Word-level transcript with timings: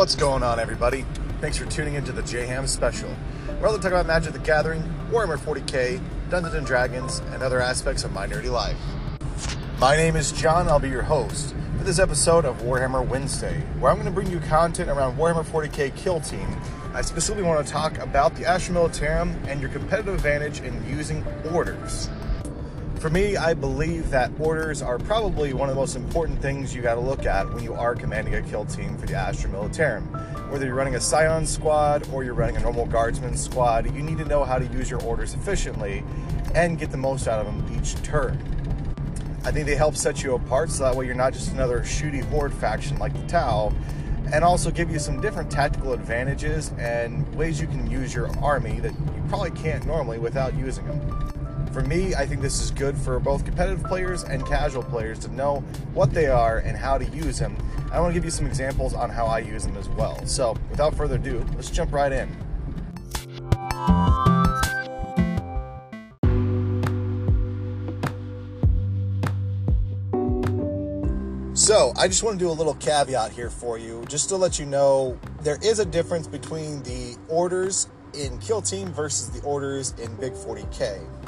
What's 0.00 0.14
going 0.14 0.42
on, 0.42 0.58
everybody? 0.58 1.04
Thanks 1.42 1.58
for 1.58 1.66
tuning 1.66 1.92
into 1.92 2.10
the 2.10 2.22
J-Ham 2.22 2.66
special. 2.66 3.14
We're 3.60 3.68
going 3.68 3.76
to 3.76 3.82
talk 3.82 3.92
about 3.92 4.06
Magic 4.06 4.32
the 4.32 4.38
Gathering, 4.38 4.82
Warhammer 5.10 5.36
40k, 5.36 6.00
Dungeons 6.30 6.54
and 6.54 6.66
Dragons, 6.66 7.18
and 7.32 7.42
other 7.42 7.60
aspects 7.60 8.02
of 8.02 8.10
my 8.10 8.26
nerdy 8.26 8.50
life. 8.50 8.78
My 9.78 9.96
name 9.96 10.16
is 10.16 10.32
John. 10.32 10.68
I'll 10.68 10.78
be 10.78 10.88
your 10.88 11.02
host 11.02 11.54
for 11.76 11.84
this 11.84 11.98
episode 11.98 12.46
of 12.46 12.62
Warhammer 12.62 13.06
Wednesday, 13.06 13.60
where 13.78 13.90
I'm 13.90 13.98
going 13.98 14.06
to 14.06 14.10
bring 14.10 14.30
you 14.30 14.40
content 14.40 14.88
around 14.88 15.18
Warhammer 15.18 15.44
40k 15.44 15.94
Kill 15.96 16.20
Team. 16.20 16.48
I 16.94 17.02
specifically 17.02 17.46
want 17.46 17.66
to 17.66 17.70
talk 17.70 17.98
about 17.98 18.34
the 18.36 18.46
Astra 18.46 18.76
Militarum 18.76 19.36
and 19.48 19.60
your 19.60 19.68
competitive 19.68 20.14
advantage 20.14 20.62
in 20.62 20.82
using 20.88 21.22
orders. 21.52 22.08
For 23.00 23.08
me, 23.08 23.38
I 23.38 23.54
believe 23.54 24.10
that 24.10 24.30
orders 24.38 24.82
are 24.82 24.98
probably 24.98 25.54
one 25.54 25.70
of 25.70 25.74
the 25.74 25.80
most 25.80 25.96
important 25.96 26.42
things 26.42 26.74
you 26.74 26.82
got 26.82 26.96
to 26.96 27.00
look 27.00 27.24
at 27.24 27.50
when 27.50 27.64
you 27.64 27.72
are 27.72 27.94
commanding 27.94 28.34
a 28.34 28.42
kill 28.42 28.66
team 28.66 28.98
for 28.98 29.06
the 29.06 29.14
Astra 29.14 29.48
Militarum. 29.48 30.04
Whether 30.50 30.66
you're 30.66 30.74
running 30.74 30.96
a 30.96 31.00
Scion 31.00 31.46
squad 31.46 32.06
or 32.12 32.24
you're 32.24 32.34
running 32.34 32.58
a 32.58 32.60
normal 32.60 32.84
Guardsman 32.84 33.38
squad, 33.38 33.86
you 33.94 34.02
need 34.02 34.18
to 34.18 34.26
know 34.26 34.44
how 34.44 34.58
to 34.58 34.66
use 34.66 34.90
your 34.90 35.02
orders 35.02 35.32
efficiently 35.32 36.04
and 36.54 36.78
get 36.78 36.90
the 36.90 36.98
most 36.98 37.26
out 37.26 37.40
of 37.40 37.46
them 37.46 37.80
each 37.80 37.94
turn. 38.02 38.36
I 39.46 39.50
think 39.50 39.64
they 39.64 39.76
help 39.76 39.96
set 39.96 40.22
you 40.22 40.34
apart 40.34 40.68
so 40.70 40.84
that 40.84 40.94
way 40.94 41.06
you're 41.06 41.14
not 41.14 41.32
just 41.32 41.52
another 41.52 41.80
shooty 41.80 42.22
horde 42.24 42.52
faction 42.52 42.98
like 42.98 43.14
the 43.14 43.26
Tau, 43.26 43.72
and 44.30 44.44
also 44.44 44.70
give 44.70 44.90
you 44.90 44.98
some 44.98 45.22
different 45.22 45.50
tactical 45.50 45.94
advantages 45.94 46.72
and 46.76 47.34
ways 47.34 47.62
you 47.62 47.66
can 47.66 47.90
use 47.90 48.14
your 48.14 48.28
army 48.40 48.78
that 48.80 48.92
you 48.92 49.24
probably 49.30 49.52
can't 49.52 49.86
normally 49.86 50.18
without 50.18 50.54
using 50.54 50.86
them 50.86 51.39
for 51.72 51.82
me, 51.82 52.14
I 52.14 52.26
think 52.26 52.40
this 52.40 52.60
is 52.60 52.70
good 52.70 52.96
for 52.96 53.20
both 53.20 53.44
competitive 53.44 53.84
players 53.84 54.24
and 54.24 54.44
casual 54.44 54.82
players 54.82 55.18
to 55.20 55.32
know 55.32 55.60
what 55.94 56.12
they 56.12 56.26
are 56.26 56.58
and 56.58 56.76
how 56.76 56.98
to 56.98 57.04
use 57.06 57.38
them. 57.38 57.56
I 57.92 58.00
want 58.00 58.12
to 58.12 58.14
give 58.14 58.24
you 58.24 58.30
some 58.30 58.46
examples 58.46 58.92
on 58.92 59.10
how 59.10 59.26
I 59.26 59.38
use 59.38 59.64
them 59.64 59.76
as 59.76 59.88
well. 59.90 60.24
So, 60.26 60.56
without 60.70 60.94
further 60.94 61.16
ado, 61.16 61.44
let's 61.54 61.70
jump 61.70 61.92
right 61.92 62.12
in. 62.12 62.28
So, 71.54 71.92
I 71.96 72.08
just 72.08 72.22
want 72.22 72.38
to 72.38 72.44
do 72.44 72.50
a 72.50 72.52
little 72.52 72.74
caveat 72.74 73.32
here 73.32 73.50
for 73.50 73.78
you, 73.78 74.04
just 74.08 74.28
to 74.30 74.36
let 74.36 74.58
you 74.58 74.66
know 74.66 75.18
there 75.42 75.58
is 75.62 75.78
a 75.78 75.84
difference 75.84 76.26
between 76.26 76.82
the 76.82 77.16
orders 77.28 77.86
in 78.14 78.38
Kill 78.38 78.60
Team 78.60 78.92
versus 78.92 79.30
the 79.30 79.40
orders 79.42 79.94
in 79.98 80.14
Big 80.16 80.32
40K. 80.32 81.19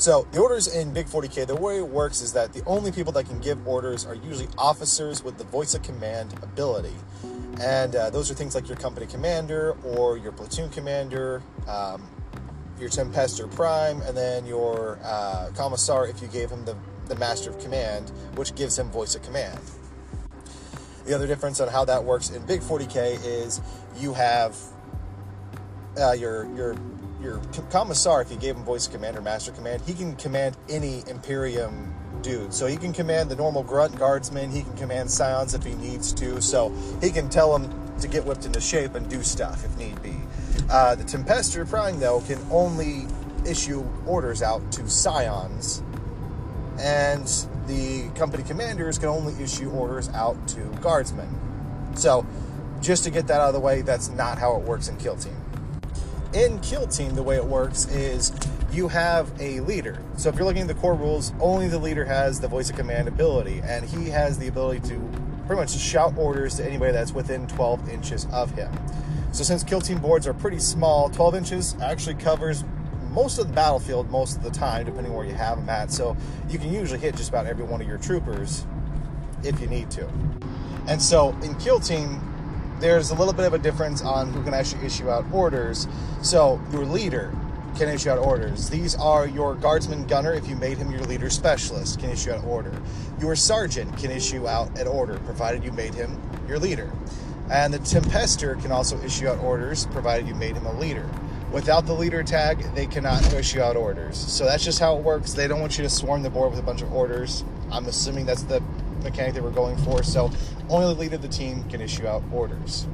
So 0.00 0.26
the 0.32 0.40
orders 0.40 0.66
in 0.66 0.94
Big 0.94 1.08
40K, 1.08 1.46
the 1.46 1.54
way 1.54 1.76
it 1.76 1.86
works 1.86 2.22
is 2.22 2.32
that 2.32 2.54
the 2.54 2.64
only 2.64 2.90
people 2.90 3.12
that 3.12 3.26
can 3.26 3.38
give 3.38 3.68
orders 3.68 4.06
are 4.06 4.14
usually 4.14 4.48
officers 4.56 5.22
with 5.22 5.36
the 5.36 5.44
voice 5.44 5.74
of 5.74 5.82
command 5.82 6.32
ability. 6.42 6.94
And 7.60 7.94
uh, 7.94 8.08
those 8.08 8.30
are 8.30 8.34
things 8.34 8.54
like 8.54 8.66
your 8.66 8.78
company 8.78 9.06
commander 9.06 9.76
or 9.84 10.16
your 10.16 10.32
platoon 10.32 10.70
commander, 10.70 11.42
um, 11.68 12.08
your 12.78 12.88
Tempestor 12.88 13.54
Prime, 13.54 14.00
and 14.00 14.16
then 14.16 14.46
your 14.46 14.98
uh, 15.04 15.50
Commissar 15.54 16.06
if 16.06 16.22
you 16.22 16.28
gave 16.28 16.48
him 16.48 16.64
the, 16.64 16.74
the 17.04 17.16
Master 17.16 17.50
of 17.50 17.58
Command, 17.58 18.08
which 18.36 18.54
gives 18.54 18.78
him 18.78 18.88
voice 18.90 19.14
of 19.14 19.22
command. 19.22 19.60
The 21.04 21.14
other 21.14 21.26
difference 21.26 21.60
on 21.60 21.68
how 21.68 21.84
that 21.84 22.02
works 22.02 22.30
in 22.30 22.40
Big 22.46 22.62
40K 22.62 23.22
is 23.22 23.60
you 23.98 24.14
have 24.14 24.56
uh, 26.00 26.12
your 26.12 26.50
your 26.56 26.74
your 27.22 27.40
commissar, 27.70 28.22
if 28.22 28.30
you 28.30 28.36
gave 28.36 28.56
him 28.56 28.64
voice 28.64 28.86
command 28.86 29.16
or 29.16 29.20
master 29.20 29.52
command, 29.52 29.82
he 29.86 29.94
can 29.94 30.16
command 30.16 30.56
any 30.68 31.02
Imperium 31.08 31.94
dude. 32.22 32.52
So 32.52 32.66
he 32.66 32.76
can 32.76 32.92
command 32.92 33.30
the 33.30 33.36
normal 33.36 33.62
grunt 33.62 33.98
guardsmen, 33.98 34.50
he 34.50 34.62
can 34.62 34.76
command 34.76 35.10
scions 35.10 35.54
if 35.54 35.64
he 35.64 35.74
needs 35.74 36.12
to. 36.14 36.40
So 36.40 36.70
he 37.00 37.10
can 37.10 37.28
tell 37.28 37.56
them 37.56 37.72
to 38.00 38.08
get 38.08 38.24
whipped 38.24 38.46
into 38.46 38.60
shape 38.60 38.94
and 38.94 39.08
do 39.08 39.22
stuff 39.22 39.64
if 39.64 39.76
need 39.76 40.00
be. 40.02 40.16
Uh, 40.70 40.94
the 40.94 41.04
Tempestor 41.04 41.68
Prime, 41.68 41.98
though, 42.00 42.20
can 42.22 42.38
only 42.50 43.06
issue 43.46 43.84
orders 44.06 44.42
out 44.42 44.72
to 44.72 44.88
scions, 44.88 45.82
and 46.78 47.26
the 47.66 48.08
company 48.14 48.42
commanders 48.42 48.98
can 48.98 49.08
only 49.08 49.40
issue 49.42 49.70
orders 49.70 50.08
out 50.10 50.48
to 50.48 50.60
guardsmen. 50.80 51.28
So, 51.94 52.26
just 52.80 53.04
to 53.04 53.10
get 53.10 53.26
that 53.26 53.40
out 53.40 53.48
of 53.48 53.54
the 53.54 53.60
way, 53.60 53.82
that's 53.82 54.08
not 54.08 54.38
how 54.38 54.56
it 54.56 54.62
works 54.62 54.88
in 54.88 54.96
Kill 54.96 55.16
Team 55.16 55.39
in 56.32 56.58
Kill 56.60 56.86
Team, 56.86 57.14
the 57.14 57.22
way 57.22 57.36
it 57.36 57.44
works 57.44 57.86
is 57.88 58.32
you 58.72 58.88
have 58.88 59.30
a 59.40 59.60
leader. 59.60 59.98
So 60.16 60.28
if 60.28 60.36
you're 60.36 60.44
looking 60.44 60.62
at 60.62 60.68
the 60.68 60.74
core 60.74 60.94
rules, 60.94 61.32
only 61.40 61.68
the 61.68 61.78
leader 61.78 62.04
has 62.04 62.40
the 62.40 62.48
voice 62.48 62.70
of 62.70 62.76
command 62.76 63.08
ability, 63.08 63.60
and 63.64 63.84
he 63.84 64.10
has 64.10 64.38
the 64.38 64.48
ability 64.48 64.88
to 64.88 65.00
pretty 65.46 65.60
much 65.60 65.70
shout 65.76 66.16
orders 66.16 66.56
to 66.56 66.64
anybody 66.64 66.92
that's 66.92 67.12
within 67.12 67.46
12 67.48 67.88
inches 67.88 68.26
of 68.32 68.52
him. 68.52 68.72
So 69.32 69.42
since 69.42 69.64
Kill 69.64 69.80
Team 69.80 69.98
boards 69.98 70.26
are 70.26 70.34
pretty 70.34 70.58
small, 70.58 71.10
12 71.10 71.34
inches 71.34 71.76
actually 71.82 72.14
covers 72.16 72.64
most 73.10 73.38
of 73.38 73.48
the 73.48 73.52
battlefield 73.52 74.08
most 74.10 74.36
of 74.36 74.44
the 74.44 74.50
time, 74.50 74.86
depending 74.86 75.12
where 75.12 75.26
you 75.26 75.34
have 75.34 75.58
them 75.58 75.68
at. 75.68 75.90
So 75.90 76.16
you 76.48 76.58
can 76.58 76.72
usually 76.72 77.00
hit 77.00 77.16
just 77.16 77.28
about 77.28 77.46
every 77.46 77.64
one 77.64 77.80
of 77.80 77.88
your 77.88 77.98
troopers 77.98 78.64
if 79.42 79.60
you 79.60 79.66
need 79.66 79.90
to. 79.92 80.08
And 80.86 81.02
so 81.02 81.30
in 81.42 81.56
Kill 81.56 81.80
Team, 81.80 82.20
there's 82.80 83.10
a 83.10 83.14
little 83.14 83.34
bit 83.34 83.46
of 83.46 83.54
a 83.54 83.58
difference 83.58 84.02
on 84.02 84.32
who 84.32 84.42
can 84.42 84.54
actually 84.54 84.84
issue 84.86 85.10
out 85.10 85.24
orders. 85.32 85.86
So 86.22 86.60
your 86.72 86.84
leader 86.84 87.32
can 87.76 87.88
issue 87.88 88.10
out 88.10 88.18
orders. 88.18 88.68
These 88.68 88.96
are 88.96 89.26
your 89.26 89.54
guardsman 89.54 90.06
gunner, 90.06 90.32
if 90.32 90.48
you 90.48 90.56
made 90.56 90.78
him 90.78 90.90
your 90.90 91.02
leader 91.02 91.30
specialist, 91.30 92.00
can 92.00 92.10
issue 92.10 92.32
out 92.32 92.44
order. 92.44 92.72
Your 93.20 93.36
sergeant 93.36 93.96
can 93.96 94.10
issue 94.10 94.48
out 94.48 94.76
an 94.78 94.88
order, 94.88 95.18
provided 95.20 95.62
you 95.62 95.72
made 95.72 95.94
him 95.94 96.20
your 96.48 96.58
leader. 96.58 96.90
And 97.50 97.72
the 97.72 97.78
Tempestor 97.78 98.60
can 98.60 98.72
also 98.72 99.00
issue 99.02 99.28
out 99.28 99.38
orders, 99.38 99.86
provided 99.86 100.26
you 100.26 100.34
made 100.34 100.56
him 100.56 100.66
a 100.66 100.78
leader. 100.78 101.08
Without 101.52 101.84
the 101.84 101.92
leader 101.92 102.22
tag, 102.22 102.62
they 102.74 102.86
cannot 102.86 103.32
issue 103.32 103.60
out 103.60 103.76
orders. 103.76 104.16
So 104.16 104.44
that's 104.44 104.64
just 104.64 104.78
how 104.78 104.96
it 104.96 105.02
works. 105.02 105.32
They 105.32 105.48
don't 105.48 105.60
want 105.60 105.76
you 105.76 105.82
to 105.82 105.90
swarm 105.90 106.22
the 106.22 106.30
board 106.30 106.50
with 106.50 106.60
a 106.60 106.62
bunch 106.62 106.80
of 106.80 106.92
orders. 106.92 107.44
I'm 107.72 107.86
assuming 107.86 108.26
that's 108.26 108.44
the 108.44 108.62
mechanic 109.02 109.34
they 109.34 109.40
were 109.40 109.50
going 109.50 109.76
for. 109.78 110.02
So 110.02 110.30
only 110.68 110.94
the 110.94 111.00
leader 111.00 111.16
of 111.16 111.22
the 111.22 111.28
team 111.28 111.64
can 111.64 111.80
issue 111.80 112.06
out 112.06 112.22
orders. 112.32 112.86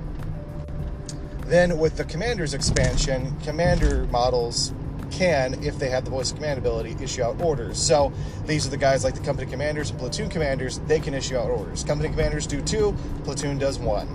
Then 1.46 1.78
with 1.78 1.96
the 1.96 2.04
commander's 2.04 2.54
expansion, 2.54 3.36
commander 3.44 4.06
models 4.06 4.72
can, 5.10 5.62
if 5.62 5.78
they 5.78 5.88
have 5.90 6.04
the 6.04 6.10
voice 6.10 6.30
of 6.30 6.36
command 6.36 6.58
ability, 6.58 6.96
issue 7.00 7.22
out 7.22 7.40
orders. 7.40 7.78
So 7.78 8.12
these 8.46 8.66
are 8.66 8.70
the 8.70 8.76
guys 8.76 9.04
like 9.04 9.14
the 9.14 9.20
company 9.20 9.48
commanders 9.48 9.90
and 9.90 9.98
platoon 9.98 10.28
commanders, 10.28 10.80
they 10.86 10.98
can 10.98 11.14
issue 11.14 11.36
out 11.36 11.50
orders. 11.50 11.84
Company 11.84 12.08
commanders 12.08 12.46
do 12.46 12.60
two, 12.60 12.96
platoon 13.24 13.58
does 13.58 13.78
one. 13.78 14.08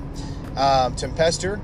Um, 0.58 0.96
Tempestor, 0.96 1.64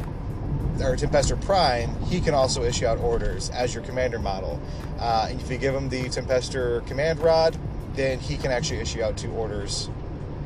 or 0.80 0.96
Tempestor 0.96 1.42
Prime, 1.42 1.94
he 2.06 2.22
can 2.22 2.34
also 2.34 2.64
issue 2.64 2.86
out 2.86 3.00
orders 3.00 3.50
as 3.50 3.74
your 3.74 3.84
commander 3.84 4.20
model. 4.20 4.62
Uh, 5.00 5.28
and 5.30 5.42
if 5.42 5.52
you 5.52 5.58
give 5.58 5.76
him 5.76 5.90
the 5.90 6.04
Tempestor 6.04 6.86
command 6.88 7.20
rod, 7.20 7.58
then 7.94 8.20
he 8.20 8.38
can 8.38 8.52
actually 8.52 8.80
issue 8.80 9.02
out 9.02 9.18
two 9.18 9.32
orders 9.32 9.90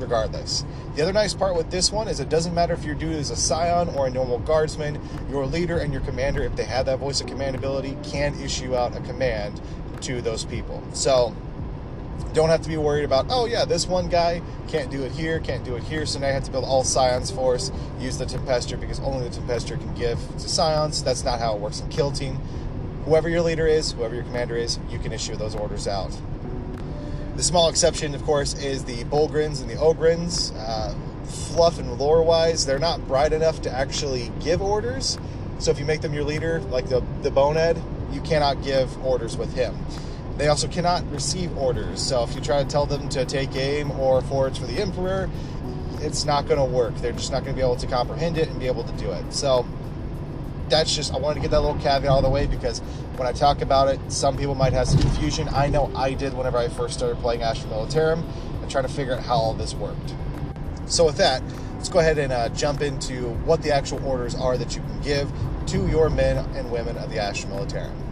regardless. 0.02 0.66
The 0.96 1.02
other 1.04 1.14
nice 1.14 1.34
part 1.34 1.56
with 1.56 1.72
this 1.72 1.92
one 1.92 2.08
is 2.08 2.20
it 2.20 2.30
doesn't 2.30 2.54
matter 2.54 2.74
if 2.74 2.84
your 2.84 2.96
dude 2.96 3.16
is 3.16 3.30
a 3.30 3.36
scion 3.36 3.90
or 3.90 4.08
a 4.08 4.10
normal 4.10 4.40
guardsman, 4.40 5.00
your 5.30 5.46
leader 5.46 5.78
and 5.78 5.94
your 5.94 6.02
commander, 6.02 6.44
if 6.44 6.56
they 6.56 6.66
have 6.66 6.86
that 6.88 7.00
voice 7.00 7.22
of 7.22 7.28
command 7.28 7.56
ability, 7.56 7.98
can 8.04 8.40
issue 8.42 8.76
out 8.76 8.96
a 8.96 9.02
command 9.02 9.62
to 10.02 10.22
those 10.22 10.44
people. 10.44 10.84
So 10.94 11.36
don't 12.34 12.50
have 12.50 12.62
to 12.62 12.70
be 12.70 12.78
worried 12.78 13.04
about, 13.04 13.28
oh 13.30 13.46
yeah, 13.46 13.66
this 13.66 13.88
one 13.88 14.10
guy 14.10 14.42
can't 14.68 14.90
do 14.90 15.04
it 15.04 15.12
here, 15.12 15.40
can't 15.40 15.64
do 15.64 15.76
it 15.76 15.84
here, 15.84 16.06
so 16.06 16.20
now 16.20 16.28
I 16.28 16.32
have 16.32 16.44
to 16.46 16.52
build 16.52 16.66
all 16.66 16.84
scions 16.84 17.30
force, 17.30 17.72
use 18.00 18.18
the 18.18 18.26
Tempestor 18.26 18.80
because 18.80 19.00
only 19.02 19.28
the 19.28 19.36
Tempestor 19.36 19.78
can 19.78 19.94
give 19.96 20.18
to 20.38 20.48
scions. 20.48 21.04
That's 21.04 21.24
not 21.24 21.40
how 21.40 21.56
it 21.56 21.62
works 21.62 21.82
in 21.82 21.90
Kill 21.90 22.12
Team. 22.12 22.36
Whoever 23.06 23.28
your 23.28 23.42
leader 23.42 23.68
is, 23.68 23.92
whoever 23.92 24.16
your 24.16 24.24
commander 24.24 24.56
is, 24.56 24.80
you 24.90 25.00
can 25.00 25.12
issue 25.12 25.36
those 25.36 25.56
orders 25.56 25.88
out. 25.88 26.16
The 27.36 27.44
small 27.44 27.70
exception, 27.70 28.14
of 28.14 28.24
course, 28.24 28.54
is 28.56 28.84
the 28.84 29.04
Bullgryns 29.06 29.62
and 29.62 29.70
the 29.70 29.76
Ogryns. 29.76 30.54
Uh, 30.56 30.94
fluff 31.26 31.80
and 31.80 31.98
lore 31.98 32.22
wise, 32.24 32.66
they're 32.66 32.80
not 32.80 33.08
bright 33.08 33.34
enough 33.34 33.62
to 33.62 33.72
actually 33.72 34.32
give 34.42 34.62
orders. 34.62 35.18
So 35.60 35.72
if 35.72 35.80
you 35.80 35.86
make 35.86 36.02
them 36.02 36.14
your 36.14 36.24
leader, 36.24 36.60
like 36.70 36.90
the, 36.90 37.02
the 37.22 37.32
Bonehead, 37.32 37.82
you 38.12 38.22
cannot 38.22 38.64
give 38.64 39.04
orders 39.06 39.38
with 39.38 39.54
him. 39.54 39.78
They 40.38 40.48
also 40.48 40.68
cannot 40.68 41.10
receive 41.12 41.56
orders. 41.58 42.02
So 42.02 42.24
if 42.24 42.36
you 42.36 42.42
try 42.42 42.64
to 42.64 42.70
tell 42.70 42.86
them 42.86 43.08
to 43.10 43.26
take 43.26 43.56
aim 43.56 43.92
or 43.92 44.22
forwards 44.22 44.58
for 44.58 44.66
the 44.66 44.82
Emperor, 44.82 45.30
it's 46.00 46.26
not 46.26 46.48
going 46.48 46.58
to 46.58 46.66
work. 46.66 46.96
They're 46.96 47.12
just 47.12 47.32
not 47.32 47.44
going 47.44 47.56
to 47.56 47.60
be 47.60 47.66
able 47.66 47.76
to 47.78 47.88
comprehend 47.88 48.38
it 48.38 48.50
and 48.50 48.60
be 48.60 48.68
able 48.68 48.84
to 48.84 48.94
do 48.94 49.12
it. 49.12 49.34
So 49.34 49.66
that's 50.72 50.96
just 50.96 51.14
I 51.14 51.18
wanted 51.18 51.36
to 51.36 51.42
get 51.42 51.52
that 51.52 51.62
little 51.62 51.80
caveat 51.80 52.06
out 52.06 52.18
of 52.18 52.24
the 52.24 52.30
way 52.30 52.48
because 52.48 52.80
when 53.18 53.28
I 53.28 53.34
talk 53.34 53.62
about 53.62 53.90
it, 53.90 54.00
some 54.08 54.38
people 54.38 54.56
might 54.56 54.74
have 54.74 54.88
some 54.88 55.02
confusion. 55.02 55.48
I 55.50 55.68
know 55.68 55.92
I 55.96 56.14
did 56.14 56.34
whenever 56.34 56.58
I 56.58 56.70
first 56.70 56.96
started 56.98 57.20
playing 57.20 57.44
Astra 57.44 57.70
Militarum 57.70 58.24
and 58.62 58.72
trying 58.72 58.86
to 58.88 58.92
figure 58.92 59.14
out 59.14 59.22
how 59.22 59.36
all 59.36 59.54
this 59.54 59.76
worked. 59.76 60.16
So 60.88 61.06
with 61.06 61.18
that, 61.18 61.44
let's 61.76 61.90
go 61.90 62.00
ahead 62.00 62.18
and 62.18 62.34
uh, 62.34 62.50
jump 62.50 62.82
into 62.82 63.30
what 63.46 63.62
the 63.62 63.72
actual 63.72 64.04
orders 64.06 64.34
are 64.34 64.58
that 64.58 64.76
you 64.76 64.82
can 64.82 65.02
give 65.02 65.32
to 65.68 65.88
your 65.88 66.10
men 66.10 66.38
and 66.56 66.72
women 66.72 66.98
of 66.98 67.12
the 67.12 67.20
Astra 67.20 67.50
Militarum. 67.50 68.11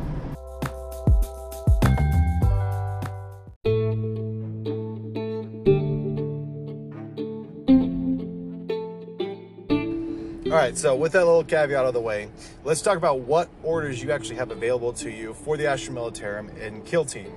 Right, 10.69 10.77
so 10.77 10.95
with 10.95 11.13
that 11.13 11.25
little 11.25 11.43
caveat 11.43 11.79
out 11.79 11.87
of 11.87 11.93
the 11.95 11.99
way, 11.99 12.29
let's 12.63 12.81
talk 12.81 12.95
about 12.95 13.21
what 13.21 13.49
orders 13.63 14.03
you 14.03 14.11
actually 14.11 14.35
have 14.35 14.51
available 14.51 14.93
to 14.93 15.09
you 15.09 15.33
for 15.33 15.57
the 15.57 15.65
Astra 15.65 15.93
Militarum 15.93 16.55
in 16.59 16.83
Kill 16.83 17.03
Team. 17.03 17.31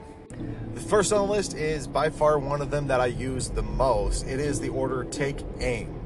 The 0.75 0.81
first 0.81 1.12
on 1.14 1.26
the 1.26 1.32
list 1.32 1.55
is 1.55 1.87
by 1.87 2.11
far 2.11 2.38
one 2.38 2.61
of 2.61 2.70
them 2.70 2.88
that 2.88 3.00
I 3.00 3.06
use 3.06 3.49
the 3.49 3.62
most. 3.62 4.26
It 4.26 4.38
is 4.38 4.61
the 4.61 4.69
order 4.69 5.05
Take 5.05 5.38
Aim. 5.61 5.99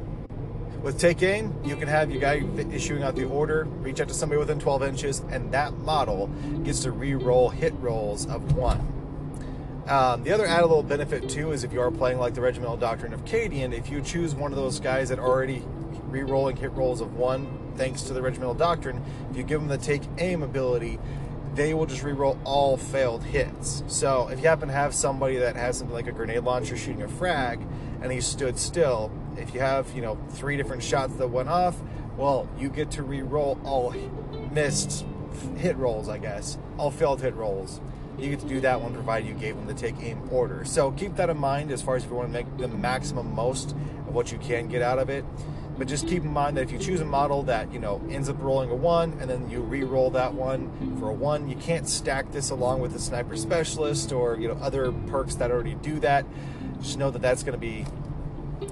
With 0.83 1.01
Take 1.01 1.21
Aim, 1.25 1.53
you 1.65 1.75
can 1.75 1.89
have 1.89 2.13
your 2.13 2.21
guy 2.21 2.45
issuing 2.71 3.03
out 3.03 3.17
the 3.17 3.25
order, 3.25 3.65
reach 3.65 4.01
out 4.01 4.07
to 4.07 4.15
somebody 4.15 4.39
within 4.39 4.61
12 4.61 4.85
inches, 4.85 5.21
and 5.31 5.51
that 5.53 5.77
model 5.79 6.29
gets 6.63 6.81
to 6.81 6.93
re-roll 6.93 7.49
hit 7.49 7.75
rolls 7.81 8.27
of 8.27 8.55
one. 8.55 8.93
Um, 9.89 10.23
the 10.23 10.33
other 10.33 10.47
added 10.47 10.67
little 10.67 10.83
benefit 10.83 11.29
too 11.29 11.53
is 11.53 11.65
if 11.65 11.73
you 11.73 11.81
are 11.81 11.91
playing 11.91 12.19
like 12.19 12.35
the 12.35 12.41
Regimental 12.41 12.77
Doctrine 12.77 13.13
of 13.13 13.25
Cadian, 13.25 13.77
if 13.77 13.91
you 13.91 14.01
choose 14.01 14.35
one 14.35 14.53
of 14.53 14.57
those 14.57 14.79
guys 14.79 15.09
that 15.09 15.19
already 15.19 15.65
re-rolling 16.09 16.57
hit 16.57 16.73
rolls 16.73 17.01
of 17.01 17.15
one, 17.15 17.73
thanks 17.77 18.03
to 18.03 18.13
the 18.13 18.23
Regimental 18.23 18.55
Doctrine, 18.55 19.03
if 19.31 19.37
you 19.37 19.43
give 19.43 19.61
them 19.61 19.69
the 19.69 19.79
Take 19.79 20.03
Aim 20.19 20.43
ability, 20.43 20.99
they 21.55 21.73
will 21.73 21.87
just 21.87 22.03
re-roll 22.03 22.39
all 22.45 22.77
failed 22.77 23.25
hits. 23.25 23.83
So 23.87 24.29
if 24.29 24.41
you 24.41 24.49
happen 24.49 24.69
to 24.69 24.75
have 24.75 24.95
somebody 24.95 25.37
that 25.39 25.57
has 25.57 25.79
something 25.79 25.95
like 25.95 26.07
a 26.07 26.13
grenade 26.13 26.45
launcher 26.45 26.77
shooting 26.77 27.03
a 27.03 27.09
frag, 27.09 27.61
and 28.03 28.13
he 28.13 28.21
stood 28.21 28.59
still, 28.59 29.11
if 29.37 29.55
you 29.55 29.61
have 29.61 29.91
you 29.95 30.03
know 30.03 30.19
three 30.31 30.57
different 30.57 30.83
shots 30.83 31.15
that 31.17 31.29
went 31.29 31.49
off, 31.49 31.77
well, 32.17 32.49
you 32.59 32.69
get 32.69 32.91
to 32.93 33.03
re-roll 33.03 33.59
all 33.65 33.95
missed 34.53 35.05
hit 35.57 35.77
rolls, 35.77 36.09
I 36.09 36.19
guess, 36.19 36.59
all 36.79 36.91
failed 36.91 37.21
hit 37.21 37.35
rolls. 37.35 37.81
You 38.19 38.31
get 38.31 38.41
to 38.41 38.49
do 38.49 38.61
that 38.61 38.81
one 38.81 38.95
provided 38.95 39.29
you 39.29 39.35
gave 39.35 39.57
them 39.57 39.67
the 39.67 39.75
take 39.75 39.97
aim 40.01 40.29
order. 40.31 40.65
So 40.65 40.91
keep 40.93 41.17
that 41.17 41.29
in 41.29 41.37
mind 41.37 41.71
as 41.71 41.83
far 41.83 41.97
as 41.97 42.05
if 42.05 42.11
you 42.11 42.17
want 42.17 42.29
to 42.29 42.33
make 42.33 42.57
the 42.57 42.69
maximum 42.69 43.35
most 43.35 43.73
of 43.73 44.15
what 44.15 44.33
you 44.33 44.39
can 44.39 44.69
get 44.69 44.81
out 44.81 44.99
of 44.99 45.11
it. 45.11 45.25
But 45.79 45.89
just 45.89 46.09
keep 46.09 46.23
in 46.23 46.33
mind 46.33 46.57
that 46.57 46.63
if 46.63 46.73
you 46.73 46.79
choose 46.79 47.01
a 47.01 47.05
model 47.05 47.43
that 47.45 47.73
you 47.73 47.79
know 47.79 48.01
ends 48.11 48.29
up 48.29 48.37
rolling 48.41 48.71
a 48.71 48.75
one, 48.75 49.19
and 49.21 49.29
then 49.29 49.51
you 49.51 49.61
re-roll 49.61 50.11
that 50.11 50.33
one 50.33 50.99
for 50.99 51.11
a 51.11 51.13
one, 51.13 51.49
you 51.49 51.57
can't 51.57 51.89
stack 51.89 52.33
this 52.33 52.51
along 52.51 52.81
with 52.81 52.95
a 52.95 52.99
sniper 52.99 53.37
specialist 53.37 54.13
or 54.13 54.37
you 54.39 54.49
know 54.49 54.55
other 54.55 54.91
perks 54.93 55.35
that 55.37 55.51
already 55.51 55.75
do 55.75 56.01
that. 56.01 56.25
Just 56.81 56.99
know 56.99 57.11
that 57.11 57.23
that's 57.23 57.43
going 57.43 57.53
to 57.53 57.59
be 57.59 57.85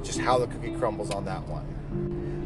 just 0.03 0.19
how 0.21 0.39
the 0.39 0.47
cookie 0.47 0.73
crumbles 0.73 1.11
on 1.11 1.27
that 1.27 1.47
one. 1.47 1.65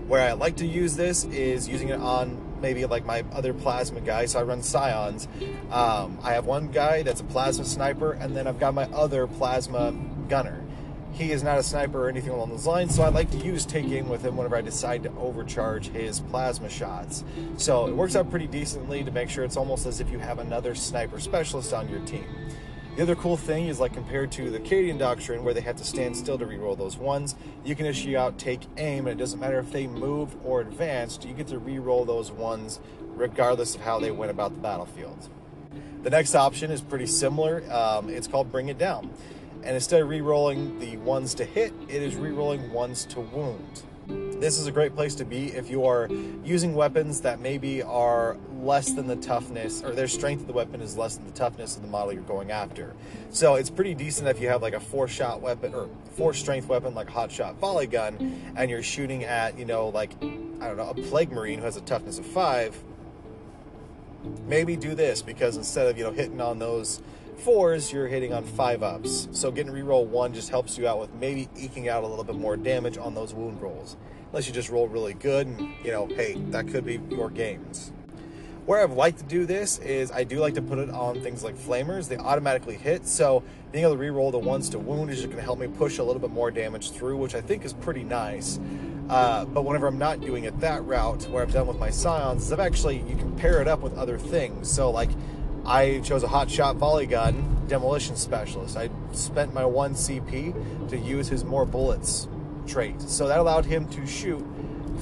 Where 0.09 0.27
I 0.27 0.33
like 0.33 0.57
to 0.57 0.67
use 0.67 0.97
this 0.97 1.25
is 1.25 1.69
using 1.69 1.91
it 1.91 2.01
on 2.01 2.61
maybe 2.61 2.85
like 2.87 3.05
my 3.05 3.25
other 3.33 3.53
plasma 3.53 4.01
guy. 4.01 4.27
So 4.27 4.41
I 4.41 4.43
run 4.43 4.63
Scions. 4.63 5.29
Um, 5.71 6.19
I 6.23 6.33
have 6.33 6.47
one 6.47 6.69
guy 6.69 7.03
that's 7.03 7.21
a 7.21 7.25
plasma 7.25 7.65
sniper, 7.65 8.13
and 8.13 8.37
then 8.37 8.47
I've 8.47 8.59
got 8.59 8.75
my 8.75 8.85
other 8.85 9.27
plasma 9.27 9.95
gunner. 10.29 10.65
He 11.13 11.33
is 11.33 11.43
not 11.43 11.59
a 11.59 11.63
sniper 11.63 12.05
or 12.05 12.09
anything 12.09 12.31
along 12.31 12.51
those 12.51 12.67
lines, 12.67 12.95
so 12.95 13.03
I 13.03 13.09
like 13.09 13.31
to 13.33 13.39
use 13.39 13.67
take 13.67 13.87
aim 13.87 14.09
with 14.09 14.25
him 14.25 14.37
whenever 14.37 14.57
I 14.57 14.61
decide 14.61 15.03
to 15.03 15.11
overcharge 15.19 15.89
his 15.89 16.21
plasma 16.21 16.69
shots. 16.69 17.25
So 17.57 17.87
it 17.87 17.95
works 17.95 18.15
out 18.15 18.31
pretty 18.31 18.47
decently 18.47 19.03
to 19.03 19.11
make 19.11 19.29
sure 19.29 19.45
it's 19.45 19.57
almost 19.57 19.87
as 19.87 20.01
if 20.01 20.11
you 20.11 20.19
have 20.19 20.39
another 20.39 20.75
sniper 20.75 21.19
specialist 21.19 21.73
on 21.73 21.89
your 21.89 22.01
team. 22.01 22.25
The 22.99 23.03
other 23.03 23.15
cool 23.15 23.37
thing 23.37 23.69
is 23.69 23.79
like 23.79 23.93
compared 23.93 24.33
to 24.33 24.51
the 24.51 24.59
Cadian 24.59 24.99
Doctrine 24.99 25.45
where 25.45 25.55
they 25.55 25.61
have 25.61 25.77
to 25.77 25.85
stand 25.85 26.17
still 26.17 26.37
to 26.37 26.45
reroll 26.45 26.77
those 26.77 26.97
ones, 26.97 27.37
you 27.65 27.77
can 27.77 27.87
issue 27.87 28.17
out 28.17 28.39
take 28.39 28.61
aim 28.77 29.07
and 29.07 29.19
it 29.19 29.23
doesn't 29.23 29.39
matter 29.39 29.61
if 29.61 29.71
they 29.71 29.87
moved 29.87 30.37
or 30.45 30.61
advanced, 30.61 31.25
you 31.25 31.33
get 31.33 31.47
to 31.47 31.61
reroll 31.61 32.05
those 32.05 32.33
ones 32.33 32.81
regardless 33.15 33.77
of 33.77 33.83
how 33.83 34.01
they 34.01 34.11
went 34.11 34.33
about 34.33 34.53
the 34.53 34.61
battlefield. 34.61 35.29
The 36.03 36.11
next 36.11 36.35
option 36.35 36.73
is 36.73 36.81
pretty 36.81 37.07
similar. 37.07 37.63
Um, 37.73 38.09
it's 38.09 38.27
called 38.27 38.51
Bring 38.51 38.69
It 38.69 38.79
Down. 38.79 39.13
And 39.69 39.75
instead 39.75 40.01
of 40.01 40.09
re-rolling 40.09 40.79
the 40.79 40.97
ones 40.97 41.35
to 41.35 41.45
hit, 41.45 41.75
it 41.91 42.03
is 42.03 42.17
re-rolling 42.17 42.73
ones 42.73 43.05
to 43.05 43.21
wound. 43.21 43.83
This 44.41 44.59
is 44.59 44.67
a 44.67 44.73
great 44.73 44.95
place 44.95 45.15
to 45.17 45.27
be 45.27 45.49
if 45.49 45.69
you 45.69 45.85
are 45.85 46.09
using 46.43 46.75
weapons 46.75 47.21
that 47.21 47.41
maybe 47.41 47.83
are 47.83 48.39
less 48.63 48.93
than 48.93 49.07
the 49.07 49.17
toughness, 49.17 49.83
or 49.83 49.91
their 49.91 50.09
strength 50.09 50.41
of 50.41 50.47
the 50.47 50.55
weapon 50.55 50.81
is 50.81 50.97
less 50.97 51.17
than 51.17 51.27
the 51.27 51.33
toughness 51.33 51.77
of 51.77 51.83
the 51.83 51.89
model 51.89 52.15
you're 52.15 52.23
going 52.23 52.51
after. 52.51 52.95
So 53.29 53.57
it's 53.57 53.69
pretty 53.69 53.93
decent 53.93 54.27
if 54.27 54.41
you 54.41 54.49
have 54.49 54.63
like 54.63 54.73
a 54.73 54.81
four 54.81 55.07
shot 55.07 55.43
weapon 55.43 55.75
or 55.75 55.91
four 56.13 56.33
strength 56.33 56.67
weapon 56.69 56.95
like 56.95 57.11
a 57.11 57.13
hot 57.13 57.31
shot 57.31 57.57
volley 57.57 57.87
gun, 57.87 58.41
and 58.57 58.71
you're 58.71 58.83
shooting 58.83 59.25
at, 59.25 59.59
you 59.59 59.67
know, 59.67 59.91
like, 59.91 60.15
I 60.23 60.69
don't 60.69 60.79
know, 60.79 60.89
a 60.89 60.95
plague 60.95 61.31
marine 61.31 61.59
who 61.59 61.67
has 61.67 61.77
a 61.77 61.83
toughness 61.83 62.19
of 62.19 62.25
five. 62.25 62.75
Maybe 64.47 64.77
do 64.77 64.95
this 64.95 65.21
because 65.21 65.59
instead 65.59 65.89
of, 65.89 65.99
you 65.99 66.05
know, 66.05 66.13
hitting 66.13 66.41
on 66.41 66.59
those 66.59 67.03
fours, 67.39 67.93
you're 67.93 68.09
hitting 68.09 68.33
on 68.33 68.45
five 68.45 68.83
ups. 68.83 69.29
So 69.33 69.51
getting 69.51 69.73
reroll 69.73 70.07
one 70.07 70.35
just 70.35 70.51
helps 70.51 70.77
you 70.77 70.87
out 70.89 71.01
with 71.01 71.15
maybe 71.15 71.49
eking 71.57 71.89
out 71.89 72.05
a 72.05 72.07
little 72.07 72.25
bit 72.25 72.37
more 72.37 72.57
damage 72.57 72.99
on 72.99 73.15
those 73.15 73.33
wound 73.33 73.61
rolls. 73.63 73.97
Unless 74.31 74.47
you 74.47 74.53
just 74.53 74.69
roll 74.69 74.89
really 74.89 75.15
good 75.15 75.47
and, 75.47 75.73
you 75.85 75.91
know, 75.91 76.07
hey, 76.07 76.35
that 76.51 76.69
could 76.69 76.85
be 76.85 77.01
your 77.11 77.31
games. 77.31 77.93
Where 78.67 78.83
I've 78.83 78.93
liked 78.93 79.21
to 79.21 79.25
do 79.25 79.47
this 79.47 79.79
is 79.79 80.13
I 80.13 80.25
do 80.25 80.41
like 80.41 80.53
to 80.55 80.63
put 80.63 80.79
it 80.79 80.91
on 80.91 81.23
things 81.23 81.43
like 81.43 81.57
flamers. 81.57 82.07
They 82.07 82.19
automatically 82.19 82.77
hit, 82.77 83.07
so 83.07 83.43
being 83.73 83.85
able 83.85 83.95
to 83.95 83.99
re-roll 83.99 84.31
the 84.31 84.39
ones 84.39 84.69
to 84.71 84.79
wound 84.79 85.09
is 85.09 85.17
just 85.17 85.29
going 85.29 85.39
to 85.39 85.43
help 85.43 85.59
me 85.59 85.69
push 85.69 85.97
a 85.97 86.03
little 86.03 86.21
bit 86.21 86.31
more 86.31 86.51
damage 86.51 86.91
through, 86.91 87.17
which 87.17 87.35
I 87.35 87.41
think 87.41 87.65
is 87.65 87.73
pretty 87.73 88.05
nice. 88.05 88.61
Uh, 89.09 89.47
but 89.47 89.65
whenever 89.65 89.87
I'm 89.87 89.97
not 89.97 90.21
doing 90.21 90.45
it 90.45 90.61
that 90.61 90.85
route, 90.85 91.27
where 91.31 91.43
I've 91.43 91.53
done 91.53 91.67
with 91.67 91.79
my 91.79 91.89
scions, 91.89 92.43
is 92.43 92.53
I've 92.53 92.61
actually 92.61 92.99
you 93.09 93.17
can 93.17 93.35
pair 93.37 93.63
it 93.63 93.69
up 93.69 93.81
with 93.81 93.97
other 93.97 94.19
things. 94.19 94.71
So 94.71 94.91
like 94.91 95.09
I 95.69 96.01
chose 96.01 96.23
a 96.23 96.29
hot 96.29 96.51
shot 96.51 96.77
volley 96.77 97.05
gun 97.05 97.67
demolition 97.69 98.17
specialist. 98.17 98.75
I 98.75 98.89
spent 99.13 99.53
my 99.53 99.67
one 99.67 99.93
CP 99.93 100.89
to 100.89 100.97
use 100.97 101.29
his 101.29 101.45
more 101.45 101.67
bullets 101.67 102.27
trait. 102.67 103.03
So 103.03 103.29
that 103.29 103.39
allowed 103.39 103.67
him 103.67 103.87
to 103.91 104.07
shoot 104.07 104.43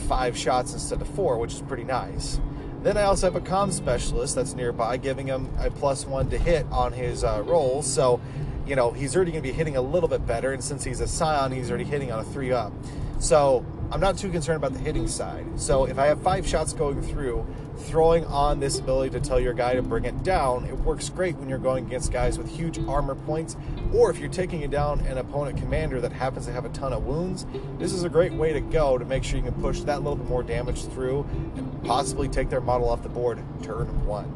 five 0.08 0.36
shots 0.36 0.72
instead 0.72 1.00
of 1.00 1.08
four, 1.10 1.38
which 1.38 1.54
is 1.54 1.62
pretty 1.62 1.84
nice. 1.84 2.40
Then 2.82 2.96
I 2.96 3.02
also 3.02 3.30
have 3.30 3.36
a 3.36 3.40
comm 3.40 3.72
specialist 3.72 4.34
that's 4.34 4.54
nearby, 4.54 4.96
giving 4.96 5.28
him 5.28 5.48
a 5.60 5.70
plus 5.70 6.04
one 6.04 6.30
to 6.30 6.38
hit 6.38 6.66
on 6.72 6.92
his 6.92 7.22
uh, 7.22 7.44
rolls. 7.46 7.86
So, 7.86 8.20
you 8.66 8.74
know, 8.74 8.90
he's 8.90 9.14
already 9.14 9.30
going 9.30 9.44
to 9.44 9.48
be 9.48 9.54
hitting 9.56 9.76
a 9.76 9.80
little 9.80 10.08
bit 10.08 10.26
better. 10.26 10.52
And 10.52 10.62
since 10.62 10.82
he's 10.82 11.00
a 11.00 11.06
scion, 11.06 11.52
he's 11.52 11.70
already 11.70 11.84
hitting 11.84 12.10
on 12.10 12.18
a 12.18 12.24
three 12.24 12.50
up. 12.50 12.72
So 13.20 13.64
I'm 13.92 14.00
not 14.00 14.18
too 14.18 14.30
concerned 14.30 14.56
about 14.56 14.72
the 14.72 14.80
hitting 14.80 15.06
side. 15.06 15.46
So 15.60 15.84
if 15.84 15.98
I 15.98 16.06
have 16.06 16.20
five 16.20 16.46
shots 16.46 16.72
going 16.72 17.00
through, 17.02 17.46
throwing 17.78 18.24
on 18.24 18.58
this 18.58 18.80
ability 18.80 19.10
to 19.10 19.20
tell 19.20 19.38
your 19.38 19.52
guy 19.54 19.74
to 19.74 19.82
bring 19.82 20.04
it 20.04 20.24
down, 20.24 20.66
it 20.66 20.76
works 20.80 21.08
great 21.08 21.36
when 21.36 21.48
you're 21.48 21.58
going 21.58 21.86
against 21.86 22.10
guys 22.10 22.36
with 22.36 22.48
huge 22.48 22.78
armor 22.88 23.14
points, 23.14 23.56
or 23.94 24.10
if 24.10 24.18
you're 24.18 24.28
taking 24.28 24.62
it 24.62 24.70
down 24.70 25.00
an 25.00 25.18
opponent 25.18 25.56
commander 25.56 26.00
that 26.00 26.12
happens 26.12 26.46
to 26.46 26.52
have 26.52 26.64
a 26.64 26.68
ton 26.70 26.92
of 26.92 27.04
wounds. 27.04 27.46
This 27.78 27.92
is 27.92 28.02
a 28.02 28.08
great 28.08 28.32
way 28.32 28.52
to 28.52 28.60
go 28.60 28.98
to 28.98 29.04
make 29.04 29.22
sure 29.22 29.38
you 29.38 29.44
can 29.44 29.54
push 29.60 29.80
that 29.82 29.98
little 29.98 30.16
bit 30.16 30.28
more 30.28 30.42
damage 30.42 30.84
through 30.86 31.20
and 31.54 31.84
possibly 31.84 32.28
take 32.28 32.50
their 32.50 32.60
model 32.60 32.88
off 32.88 33.04
the 33.04 33.08
board 33.08 33.40
turn 33.62 34.04
one. 34.04 34.32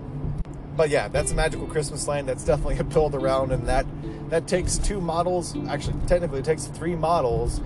But 0.76 0.90
yeah, 0.90 1.08
that's 1.08 1.32
a 1.32 1.34
magical 1.34 1.66
Christmas 1.66 2.06
land. 2.06 2.28
That's 2.28 2.44
definitely 2.44 2.78
a 2.78 2.84
build 2.84 3.14
around, 3.16 3.50
and 3.50 3.66
that 3.66 3.84
that 4.30 4.46
takes 4.46 4.78
two 4.78 5.00
models. 5.00 5.56
Actually, 5.68 5.96
technically, 6.06 6.38
it 6.38 6.44
takes 6.44 6.66
three 6.66 6.94
models 6.94 7.60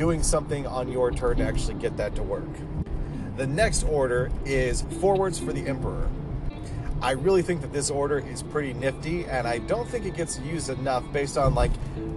doing 0.00 0.22
something 0.22 0.66
on 0.66 0.90
your 0.90 1.10
turn 1.10 1.36
to 1.36 1.44
actually 1.44 1.74
get 1.74 1.94
that 1.98 2.14
to 2.14 2.22
work. 2.22 2.48
The 3.36 3.46
next 3.46 3.82
order 3.82 4.30
is 4.46 4.80
Forwards 4.98 5.38
for 5.38 5.52
the 5.52 5.66
Emperor. 5.66 6.08
I 7.02 7.10
really 7.10 7.42
think 7.42 7.60
that 7.60 7.74
this 7.74 7.90
order 7.90 8.18
is 8.18 8.42
pretty 8.42 8.72
nifty, 8.72 9.26
and 9.26 9.46
I 9.46 9.58
don't 9.58 9.86
think 9.86 10.06
it 10.06 10.16
gets 10.16 10.38
used 10.38 10.70
enough 10.70 11.04
based 11.12 11.36
on 11.36 11.54
like 11.54 11.70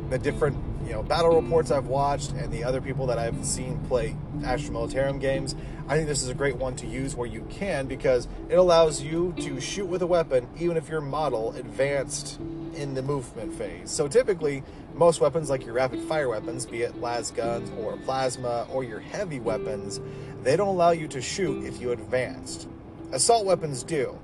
the 0.09 0.17
different 0.17 0.55
you 0.85 0.93
know 0.93 1.03
battle 1.03 1.41
reports 1.41 1.71
I've 1.71 1.87
watched 1.87 2.31
and 2.31 2.53
the 2.53 2.63
other 2.63 2.79
people 2.79 3.05
that 3.07 3.19
I've 3.19 3.43
seen 3.43 3.77
play 3.89 4.15
Astra 4.45 4.73
Militarum 4.73 5.19
games. 5.19 5.53
I 5.89 5.97
think 5.97 6.07
this 6.07 6.23
is 6.23 6.29
a 6.29 6.33
great 6.33 6.55
one 6.55 6.77
to 6.77 6.87
use 6.87 7.17
where 7.17 7.27
you 7.27 7.45
can 7.49 7.87
because 7.87 8.29
it 8.47 8.55
allows 8.55 9.01
you 9.01 9.33
to 9.41 9.59
shoot 9.59 9.87
with 9.87 10.01
a 10.01 10.07
weapon 10.07 10.47
even 10.57 10.77
if 10.77 10.87
your 10.87 11.01
model 11.01 11.51
advanced 11.57 12.39
in 12.75 12.93
the 12.93 13.01
movement 13.01 13.53
phase. 13.53 13.89
So 13.89 14.07
typically, 14.07 14.63
most 14.93 15.21
weapons 15.21 15.49
like 15.49 15.65
your 15.65 15.75
rapid 15.75 16.01
fire 16.01 16.29
weapons, 16.29 16.65
be 16.65 16.81
it 16.81 16.97
las 16.97 17.31
guns 17.31 17.71
or 17.79 17.97
plasma 17.97 18.67
or 18.71 18.83
your 18.83 18.99
heavy 18.99 19.39
weapons, 19.39 19.99
they 20.43 20.55
don't 20.55 20.67
allow 20.67 20.91
you 20.91 21.07
to 21.09 21.21
shoot 21.21 21.65
if 21.65 21.79
you 21.79 21.91
advanced. 21.91 22.67
Assault 23.11 23.45
weapons 23.45 23.83
do, 23.83 24.17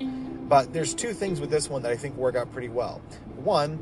but 0.48 0.74
there's 0.74 0.94
two 0.94 1.14
things 1.14 1.40
with 1.40 1.50
this 1.50 1.70
one 1.70 1.82
that 1.84 1.92
I 1.92 1.98
think 1.98 2.16
work 2.16 2.36
out 2.36 2.52
pretty 2.52 2.70
well. 2.70 3.02
One, 3.38 3.80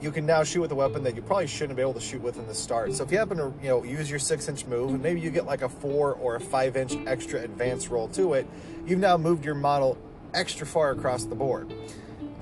you 0.00 0.10
can 0.10 0.26
now 0.26 0.44
shoot 0.44 0.60
with 0.60 0.70
a 0.70 0.74
weapon 0.74 1.02
that 1.04 1.16
you 1.16 1.22
probably 1.22 1.46
shouldn't 1.46 1.76
be 1.76 1.82
able 1.82 1.94
to 1.94 2.00
shoot 2.00 2.20
with 2.20 2.38
in 2.38 2.46
the 2.46 2.54
start. 2.54 2.92
So 2.92 3.04
if 3.04 3.10
you 3.10 3.16
happen 3.16 3.38
to, 3.38 3.52
you 3.62 3.70
know, 3.70 3.82
use 3.84 4.10
your 4.10 4.18
six 4.18 4.48
inch 4.48 4.66
move 4.66 4.90
and 4.90 5.02
maybe 5.02 5.20
you 5.20 5.30
get 5.30 5.46
like 5.46 5.62
a 5.62 5.68
four 5.68 6.12
or 6.14 6.36
a 6.36 6.40
five 6.40 6.76
inch 6.76 6.94
extra 7.06 7.40
advance 7.40 7.88
roll 7.88 8.08
to 8.08 8.34
it, 8.34 8.46
you've 8.86 8.98
now 8.98 9.16
moved 9.16 9.44
your 9.44 9.54
model 9.54 9.96
extra 10.34 10.66
far 10.66 10.90
across 10.90 11.24
the 11.24 11.34
board. 11.34 11.72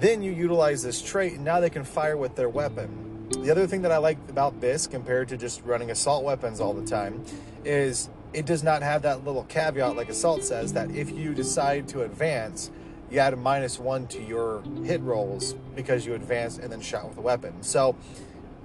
Then 0.03 0.21
you 0.21 0.33
utilize 0.33 0.83
this 0.83 1.01
trait 1.01 1.35
and 1.35 1.45
now 1.45 1.61
they 1.61 1.71
can 1.71 1.85
fire 1.85 2.17
with 2.17 2.35
their 2.35 2.49
weapon. 2.49 3.29
The 3.31 3.53
other 3.53 3.69
thing 3.69 3.83
that 3.83 3.93
I 3.93 3.99
like 3.99 4.19
about 4.29 4.61
this 4.61 4.89
compared 4.89 5.29
to 5.29 5.37
just 5.37 5.63
running 5.63 5.93
assault 5.93 6.25
weapons 6.25 6.61
all 6.61 6.75
the 6.75 6.85
time 6.85 7.25
is 7.65 8.09
it 8.33 8.45
does 8.45 8.65
not 8.65 8.83
have 8.83 9.03
that 9.03 9.25
little 9.25 9.45
caveat 9.45 9.95
like 9.95 10.09
assault 10.09 10.43
says 10.43 10.73
that 10.73 10.91
if 10.91 11.13
you 11.13 11.35
decide 11.35 11.87
to 11.91 12.03
advance, 12.03 12.73
you 13.13 13.21
add 13.21 13.33
a 13.33 13.37
minus 13.37 13.79
one 13.79 14.09
to 14.09 14.21
your 14.21 14.65
hit 14.83 15.01
rolls 15.03 15.55
because 15.77 16.05
you 16.05 16.15
advanced 16.15 16.59
and 16.59 16.73
then 16.73 16.81
shot 16.81 17.09
with 17.09 17.19
a 17.19 17.21
weapon. 17.21 17.63
So 17.63 17.95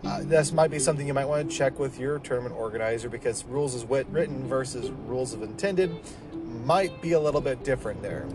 uh, 0.03 0.21
this 0.23 0.51
might 0.51 0.71
be 0.71 0.79
something 0.79 1.05
you 1.05 1.13
might 1.13 1.25
want 1.25 1.47
to 1.47 1.55
check 1.55 1.77
with 1.77 1.99
your 1.99 2.17
tournament 2.17 2.55
organizer 2.55 3.09
because 3.09 3.45
rules 3.45 3.75
as 3.75 3.85
written 3.85 4.47
versus 4.47 4.89
rules 5.05 5.33
of 5.35 5.43
intended 5.43 5.99
might 6.65 6.99
be 6.99 7.11
a 7.11 7.19
little 7.19 7.41
bit 7.41 7.63
different 7.63 8.01
there. 8.01 8.25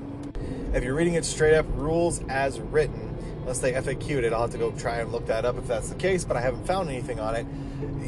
If 0.74 0.82
you're 0.82 0.94
reading 0.94 1.14
it 1.14 1.26
straight 1.26 1.54
up, 1.54 1.66
rules 1.74 2.22
as 2.30 2.58
written, 2.58 3.14
unless 3.40 3.58
they 3.58 3.72
FAQ'd 3.72 4.24
it, 4.24 4.32
I'll 4.32 4.40
have 4.42 4.52
to 4.52 4.58
go 4.58 4.70
try 4.70 5.00
and 5.00 5.12
look 5.12 5.26
that 5.26 5.44
up 5.44 5.58
if 5.58 5.66
that's 5.66 5.90
the 5.90 5.94
case, 5.96 6.24
but 6.24 6.34
I 6.34 6.40
haven't 6.40 6.66
found 6.66 6.88
anything 6.88 7.20
on 7.20 7.34
it. 7.34 7.46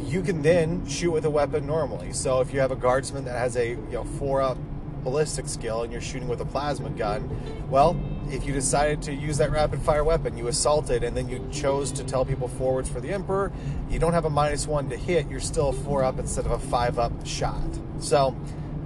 You 0.07 0.23
can 0.23 0.41
then 0.41 0.87
shoot 0.87 1.11
with 1.11 1.27
a 1.27 1.31
weapon 1.31 1.67
normally. 1.67 2.15
So 2.15 2.41
if 2.41 2.55
you 2.55 2.61
have 2.61 2.71
a 2.71 2.77
guardsman 2.77 3.27
that 3.27 3.37
has 3.37 3.57
a 3.59 3.71
you 3.71 3.89
know 3.93 4.05
four 4.05 4.41
up 4.41 4.57
ballistic 5.03 5.47
skill 5.47 5.83
and 5.83 5.93
you're 5.93 6.01
shooting 6.01 6.27
with 6.27 6.41
a 6.41 6.47
plasma 6.47 6.89
gun, 6.89 7.29
well, 7.69 8.01
if 8.31 8.47
you 8.47 8.55
decided 8.55 9.03
to 9.03 9.13
use 9.13 9.37
that 9.37 9.51
rapid 9.51 9.83
fire 9.83 10.03
weapon, 10.03 10.39
you 10.39 10.49
assaulted, 10.49 11.05
and 11.05 11.15
then 11.15 11.29
you 11.29 11.47
chose 11.53 11.93
to 11.93 12.03
tell 12.03 12.25
people 12.25 12.49
forwards 12.49 12.89
for 12.89 13.03
the 13.03 13.11
Emperor, 13.11 13.53
you 13.91 13.99
don't 13.99 14.15
have 14.15 14.25
a 14.25 14.31
minus 14.31 14.67
one 14.67 14.89
to 14.89 14.97
hit, 14.97 15.29
you're 15.29 15.39
still 15.39 15.69
a 15.69 15.73
four 15.75 16.03
up 16.03 16.19
instead 16.19 16.47
of 16.47 16.53
a 16.53 16.59
five 16.59 16.99
up 16.99 17.27
shot. 17.27 17.69
So 17.99 18.35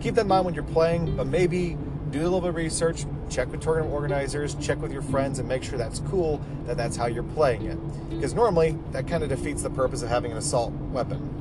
keep 0.01 0.17
that 0.17 0.23
in 0.23 0.27
mind 0.27 0.47
when 0.47 0.55
you're 0.55 0.65
playing, 0.65 1.17
but 1.17 1.29
maybe 1.29 1.77
do 2.11 2.21
a 2.21 2.23
little 2.23 2.41
bit 2.41 2.51
of 2.51 2.57
research, 2.57 3.05
check 3.31 3.51
with 3.51 3.61
tournament 3.61 3.93
organizers, 3.93 4.55
check 4.57 4.81
with 4.81 4.93
your 4.93 5.03
friends, 5.03 5.39
and 5.39 5.49
make 5.49 5.63
sure 5.63 5.79
that's 5.79 6.01
cool, 6.11 6.41
that 6.67 6.77
that's 6.77 6.97
how 6.97 7.07
you're 7.07 7.23
playing 7.23 7.67
it. 7.67 8.11
Because 8.11 8.35
normally, 8.35 8.77
that 8.93 9.07
kind 9.07 9.23
of 9.23 9.29
defeats 9.29 9.63
the 9.63 9.71
purpose 9.71 10.03
of 10.03 10.09
having 10.09 10.33
an 10.33 10.39
assault 10.39 10.73
weapon 10.73 11.39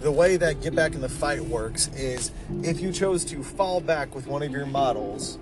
the 0.00 0.12
way 0.12 0.36
that 0.36 0.60
get 0.60 0.74
back 0.74 0.94
in 0.94 1.00
the 1.00 1.08
fight 1.08 1.40
works 1.40 1.88
is 1.88 2.30
if 2.62 2.80
you 2.80 2.92
chose 2.92 3.24
to 3.24 3.42
fall 3.42 3.80
back 3.80 4.14
with 4.14 4.26
one 4.26 4.42
of 4.42 4.52
your 4.52 4.66
models 4.66 5.38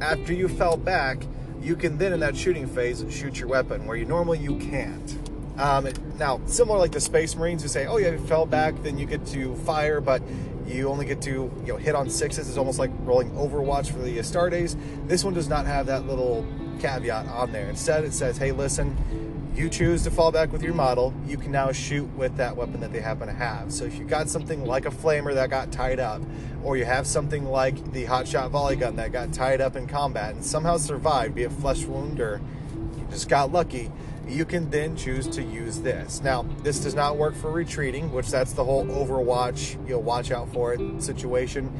after 0.00 0.32
you 0.32 0.48
fell 0.48 0.76
back 0.76 1.24
you 1.60 1.76
can 1.76 1.96
then 1.96 2.12
in 2.12 2.20
that 2.20 2.36
shooting 2.36 2.66
phase 2.66 3.04
shoot 3.10 3.38
your 3.38 3.48
weapon 3.48 3.86
where 3.86 3.96
you 3.96 4.04
normally 4.04 4.38
you 4.38 4.58
can't 4.58 5.18
um, 5.58 5.88
now 6.18 6.40
similar 6.46 6.78
like 6.78 6.92
the 6.92 7.00
space 7.00 7.36
marines 7.36 7.62
who 7.62 7.68
say 7.68 7.86
oh 7.86 7.96
yeah 7.96 8.10
you 8.10 8.18
fell 8.26 8.44
back 8.44 8.74
then 8.82 8.98
you 8.98 9.06
get 9.06 9.24
to 9.26 9.54
fire 9.56 10.00
but 10.00 10.20
you 10.66 10.88
only 10.88 11.06
get 11.06 11.20
to 11.22 11.30
you 11.30 11.72
know 11.72 11.76
hit 11.76 11.94
on 11.94 12.08
sixes. 12.08 12.48
It's 12.48 12.58
almost 12.58 12.78
like 12.78 12.90
rolling 13.00 13.30
overwatch 13.32 13.90
for 13.90 13.98
the 13.98 14.18
uh, 14.18 14.22
Astartes 14.22 14.76
this 15.08 15.24
one 15.24 15.34
does 15.34 15.48
not 15.48 15.66
have 15.66 15.86
that 15.86 16.06
little 16.06 16.46
caveat 16.80 17.26
on 17.28 17.52
there. 17.52 17.68
Instead 17.68 18.04
it 18.04 18.12
says 18.12 18.38
hey 18.38 18.52
listen 18.52 18.96
you 19.54 19.68
choose 19.68 20.02
to 20.02 20.10
fall 20.10 20.32
back 20.32 20.50
with 20.50 20.62
your 20.62 20.72
model, 20.72 21.12
you 21.26 21.36
can 21.36 21.52
now 21.52 21.70
shoot 21.72 22.06
with 22.16 22.36
that 22.36 22.56
weapon 22.56 22.80
that 22.80 22.92
they 22.92 23.00
happen 23.00 23.26
to 23.26 23.34
have. 23.34 23.70
So 23.70 23.84
if 23.84 23.98
you 23.98 24.04
got 24.04 24.30
something 24.30 24.64
like 24.64 24.86
a 24.86 24.90
flamer 24.90 25.34
that 25.34 25.50
got 25.50 25.70
tied 25.70 26.00
up, 26.00 26.22
or 26.64 26.76
you 26.76 26.86
have 26.86 27.06
something 27.06 27.44
like 27.44 27.92
the 27.92 28.06
hotshot 28.06 28.50
volley 28.50 28.76
gun 28.76 28.96
that 28.96 29.12
got 29.12 29.32
tied 29.32 29.60
up 29.60 29.76
in 29.76 29.86
combat 29.86 30.34
and 30.34 30.44
somehow 30.44 30.78
survived, 30.78 31.34
be 31.34 31.42
it 31.42 31.52
flesh 31.52 31.84
wound 31.84 32.18
or 32.18 32.40
you 32.96 33.06
just 33.10 33.28
got 33.28 33.52
lucky, 33.52 33.90
you 34.28 34.44
can 34.44 34.70
then 34.70 34.96
choose 34.96 35.26
to 35.28 35.42
use 35.42 35.80
this. 35.80 36.20
Now, 36.22 36.42
this 36.62 36.80
does 36.80 36.94
not 36.94 37.16
work 37.16 37.34
for 37.34 37.50
retreating, 37.50 38.12
which 38.12 38.30
that's 38.30 38.52
the 38.52 38.64
whole 38.64 38.84
Overwatch, 38.86 39.72
you 39.86 39.94
know, 39.94 39.98
watch 39.98 40.30
out 40.30 40.52
for 40.52 40.72
it 40.72 41.02
situation. 41.02 41.70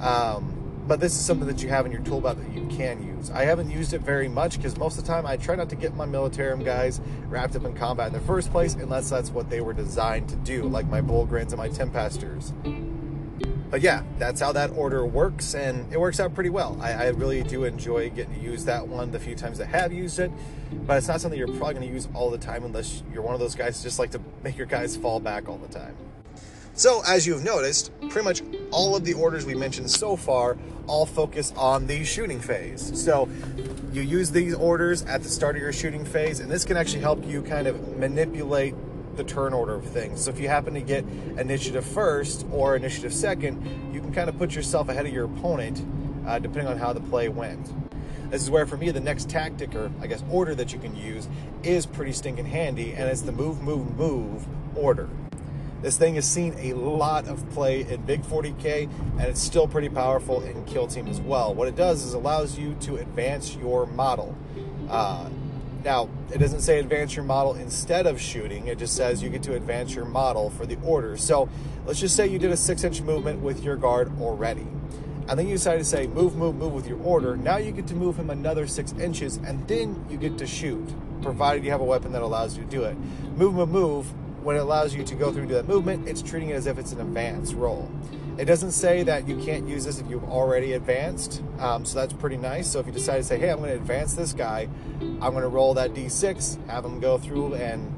Um, 0.00 0.52
but 0.86 1.00
this 1.00 1.14
is 1.14 1.24
something 1.24 1.48
that 1.48 1.62
you 1.62 1.68
have 1.68 1.84
in 1.84 1.90
your 1.90 2.02
tool 2.02 2.20
belt 2.20 2.38
that 2.38 2.52
you 2.52 2.66
can 2.68 3.02
use. 3.02 3.30
I 3.30 3.44
haven't 3.44 3.70
used 3.70 3.92
it 3.92 4.02
very 4.02 4.28
much 4.28 4.56
because 4.56 4.76
most 4.76 4.98
of 4.98 5.04
the 5.04 5.12
time 5.12 5.26
I 5.26 5.36
try 5.36 5.56
not 5.56 5.68
to 5.70 5.76
get 5.76 5.96
my 5.96 6.06
Militarum 6.06 6.64
guys 6.64 7.00
wrapped 7.28 7.56
up 7.56 7.64
in 7.64 7.74
combat 7.74 8.08
in 8.08 8.12
the 8.12 8.20
first 8.20 8.52
place 8.52 8.74
unless 8.74 9.10
that's 9.10 9.30
what 9.30 9.50
they 9.50 9.60
were 9.60 9.72
designed 9.72 10.28
to 10.28 10.36
do, 10.36 10.62
like 10.64 10.86
my 10.86 11.00
Bullgryns 11.00 11.48
and 11.48 11.56
my 11.56 11.68
Tempestors. 11.68 12.52
But 13.70 13.80
yeah, 13.80 14.04
that's 14.18 14.40
how 14.40 14.52
that 14.52 14.70
order 14.70 15.04
works, 15.04 15.54
and 15.54 15.92
it 15.92 15.98
works 15.98 16.20
out 16.20 16.34
pretty 16.34 16.50
well. 16.50 16.78
I, 16.80 16.92
I 16.92 17.06
really 17.08 17.42
do 17.42 17.64
enjoy 17.64 18.10
getting 18.10 18.34
to 18.34 18.40
use 18.40 18.64
that 18.66 18.86
one 18.86 19.10
the 19.10 19.18
few 19.18 19.34
times 19.34 19.60
I 19.60 19.64
have 19.66 19.92
used 19.92 20.18
it, 20.20 20.30
but 20.86 20.98
it's 20.98 21.08
not 21.08 21.20
something 21.20 21.38
you're 21.38 21.48
probably 21.48 21.74
going 21.74 21.88
to 21.88 21.92
use 21.92 22.08
all 22.14 22.30
the 22.30 22.38
time 22.38 22.64
unless 22.64 23.02
you're 23.12 23.22
one 23.22 23.34
of 23.34 23.40
those 23.40 23.56
guys 23.56 23.82
who 23.82 23.88
just 23.88 23.98
like 23.98 24.12
to 24.12 24.20
make 24.44 24.56
your 24.56 24.66
guys 24.66 24.96
fall 24.96 25.18
back 25.18 25.48
all 25.48 25.58
the 25.58 25.68
time. 25.68 25.96
So, 26.74 27.02
as 27.08 27.26
you've 27.26 27.42
noticed, 27.42 27.90
pretty 28.10 28.22
much 28.22 28.42
all 28.70 28.94
of 28.94 29.04
the 29.04 29.14
orders 29.14 29.46
we 29.46 29.54
mentioned 29.54 29.90
so 29.90 30.14
far 30.14 30.58
all 30.86 31.06
focus 31.06 31.52
on 31.56 31.86
the 31.86 32.04
shooting 32.04 32.38
phase. 32.38 33.02
So, 33.02 33.28
you 33.92 34.02
use 34.02 34.30
these 34.30 34.54
orders 34.54 35.02
at 35.04 35.22
the 35.22 35.28
start 35.28 35.56
of 35.56 35.62
your 35.62 35.72
shooting 35.72 36.04
phase, 36.04 36.40
and 36.40 36.50
this 36.50 36.66
can 36.66 36.76
actually 36.76 37.00
help 37.00 37.26
you 37.26 37.42
kind 37.42 37.66
of 37.66 37.96
manipulate 37.96 38.74
the 39.16 39.24
turn 39.24 39.52
order 39.52 39.74
of 39.74 39.84
things. 39.84 40.24
So, 40.24 40.30
if 40.30 40.40
you 40.40 40.48
happen 40.48 40.74
to 40.74 40.80
get 40.80 41.04
initiative 41.38 41.84
first 41.84 42.46
or 42.52 42.76
initiative 42.76 43.12
second, 43.12 43.92
you 43.92 44.00
can 44.00 44.12
kind 44.12 44.28
of 44.28 44.38
put 44.38 44.54
yourself 44.54 44.88
ahead 44.88 45.06
of 45.06 45.12
your 45.12 45.24
opponent 45.24 45.84
uh, 46.26 46.38
depending 46.38 46.68
on 46.68 46.78
how 46.78 46.92
the 46.92 47.00
play 47.00 47.28
went. 47.28 47.72
This 48.30 48.42
is 48.42 48.50
where, 48.50 48.66
for 48.66 48.76
me, 48.76 48.90
the 48.90 49.00
next 49.00 49.30
tactic 49.30 49.74
or 49.74 49.90
I 50.00 50.06
guess 50.08 50.22
order 50.30 50.54
that 50.56 50.72
you 50.72 50.78
can 50.78 50.96
use 50.96 51.28
is 51.62 51.86
pretty 51.86 52.12
stinking 52.12 52.46
handy, 52.46 52.92
and 52.92 53.08
it's 53.08 53.22
the 53.22 53.32
move, 53.32 53.62
move, 53.62 53.96
move 53.96 54.46
order. 54.76 55.08
This 55.82 55.96
thing 55.96 56.14
has 56.16 56.28
seen 56.28 56.54
a 56.58 56.72
lot 56.72 57.28
of 57.28 57.48
play 57.50 57.82
in 57.82 58.02
Big 58.02 58.22
40K, 58.22 58.90
and 59.18 59.20
it's 59.20 59.40
still 59.40 59.68
pretty 59.68 59.88
powerful 59.88 60.42
in 60.42 60.64
Kill 60.64 60.88
Team 60.88 61.06
as 61.06 61.20
well. 61.20 61.54
What 61.54 61.68
it 61.68 61.76
does 61.76 62.02
is 62.02 62.14
allows 62.14 62.58
you 62.58 62.74
to 62.80 62.96
advance 62.96 63.54
your 63.54 63.86
model. 63.86 64.34
Uh, 64.88 65.28
now, 65.86 66.08
it 66.34 66.38
doesn't 66.38 66.62
say 66.62 66.80
advance 66.80 67.14
your 67.14 67.24
model 67.24 67.54
instead 67.54 68.08
of 68.08 68.20
shooting, 68.20 68.66
it 68.66 68.76
just 68.76 68.96
says 68.96 69.22
you 69.22 69.30
get 69.30 69.44
to 69.44 69.54
advance 69.54 69.94
your 69.94 70.04
model 70.04 70.50
for 70.50 70.66
the 70.66 70.76
order. 70.82 71.16
So 71.16 71.48
let's 71.86 72.00
just 72.00 72.16
say 72.16 72.26
you 72.26 72.40
did 72.40 72.50
a 72.50 72.56
six 72.56 72.82
inch 72.82 73.00
movement 73.00 73.40
with 73.40 73.62
your 73.62 73.76
guard 73.76 74.12
already. 74.20 74.66
And 75.28 75.38
then 75.38 75.46
you 75.46 75.54
decide 75.54 75.78
to 75.78 75.84
say 75.84 76.08
move, 76.08 76.34
move, 76.34 76.56
move 76.56 76.72
with 76.72 76.88
your 76.88 77.00
order. 77.02 77.36
Now 77.36 77.58
you 77.58 77.70
get 77.70 77.86
to 77.86 77.94
move 77.94 78.16
him 78.16 78.30
another 78.30 78.66
six 78.66 78.92
inches, 78.94 79.36
and 79.36 79.66
then 79.68 80.04
you 80.10 80.16
get 80.16 80.36
to 80.38 80.46
shoot, 80.46 80.84
provided 81.22 81.64
you 81.64 81.70
have 81.70 81.80
a 81.80 81.84
weapon 81.84 82.12
that 82.12 82.22
allows 82.22 82.56
you 82.56 82.64
to 82.64 82.70
do 82.70 82.82
it. 82.82 82.96
Move, 83.36 83.54
move, 83.54 83.68
move 83.68 84.12
when 84.46 84.54
it 84.54 84.60
allows 84.60 84.94
you 84.94 85.02
to 85.02 85.16
go 85.16 85.32
through 85.32 85.40
and 85.40 85.48
do 85.48 85.56
that 85.56 85.66
movement, 85.66 86.06
it's 86.06 86.22
treating 86.22 86.50
it 86.50 86.52
as 86.52 86.68
if 86.68 86.78
it's 86.78 86.92
an 86.92 87.00
advanced 87.00 87.52
roll. 87.54 87.90
It 88.38 88.44
doesn't 88.44 88.70
say 88.70 89.02
that 89.02 89.26
you 89.26 89.36
can't 89.38 89.66
use 89.66 89.84
this 89.84 89.98
if 89.98 90.08
you've 90.08 90.22
already 90.22 90.74
advanced, 90.74 91.42
um, 91.58 91.84
so 91.84 91.98
that's 91.98 92.12
pretty 92.12 92.36
nice. 92.36 92.70
So 92.70 92.78
if 92.78 92.86
you 92.86 92.92
decide 92.92 93.16
to 93.16 93.24
say, 93.24 93.40
hey, 93.40 93.50
I'm 93.50 93.58
going 93.58 93.70
to 93.70 93.76
advance 93.76 94.14
this 94.14 94.32
guy, 94.32 94.68
I'm 95.00 95.32
going 95.32 95.42
to 95.42 95.48
roll 95.48 95.74
that 95.74 95.94
d6, 95.94 96.64
have 96.68 96.84
him 96.84 97.00
go 97.00 97.18
through 97.18 97.56
and 97.56 97.92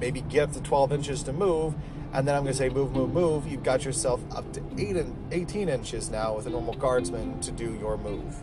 maybe 0.00 0.22
get 0.22 0.48
up 0.48 0.52
to 0.54 0.60
12 0.60 0.92
inches 0.92 1.22
to 1.22 1.32
move, 1.32 1.76
and 2.12 2.26
then 2.26 2.34
I'm 2.34 2.42
going 2.42 2.52
to 2.52 2.58
say 2.58 2.68
move, 2.68 2.90
move, 2.90 3.12
move. 3.12 3.46
You've 3.46 3.62
got 3.62 3.84
yourself 3.84 4.20
up 4.34 4.52
to 4.54 4.62
eight 4.78 4.96
and 4.96 5.14
18 5.32 5.68
inches 5.68 6.10
now 6.10 6.34
with 6.34 6.48
a 6.48 6.50
normal 6.50 6.74
guardsman 6.74 7.40
to 7.42 7.52
do 7.52 7.74
your 7.74 7.96
move 7.96 8.42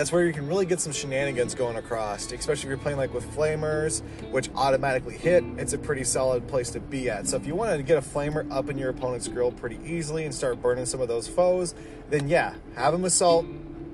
that's 0.00 0.12
where 0.12 0.24
you 0.24 0.32
can 0.32 0.46
really 0.46 0.64
get 0.64 0.80
some 0.80 0.94
shenanigans 0.94 1.54
going 1.54 1.76
across, 1.76 2.32
especially 2.32 2.62
if 2.62 2.68
you're 2.70 2.78
playing 2.78 2.96
like 2.96 3.12
with 3.12 3.36
flamers, 3.36 4.00
which 4.30 4.48
automatically 4.54 5.14
hit. 5.14 5.44
It's 5.58 5.74
a 5.74 5.78
pretty 5.78 6.04
solid 6.04 6.48
place 6.48 6.70
to 6.70 6.80
be 6.80 7.10
at. 7.10 7.28
So 7.28 7.36
if 7.36 7.46
you 7.46 7.54
want 7.54 7.76
to 7.76 7.82
get 7.82 7.98
a 7.98 8.00
flamer 8.00 8.50
up 8.50 8.70
in 8.70 8.78
your 8.78 8.88
opponent's 8.88 9.28
grill 9.28 9.52
pretty 9.52 9.78
easily 9.84 10.24
and 10.24 10.34
start 10.34 10.62
burning 10.62 10.86
some 10.86 11.02
of 11.02 11.08
those 11.08 11.28
foes, 11.28 11.74
then 12.08 12.30
yeah, 12.30 12.54
have 12.76 12.94
them 12.94 13.04
assault, 13.04 13.44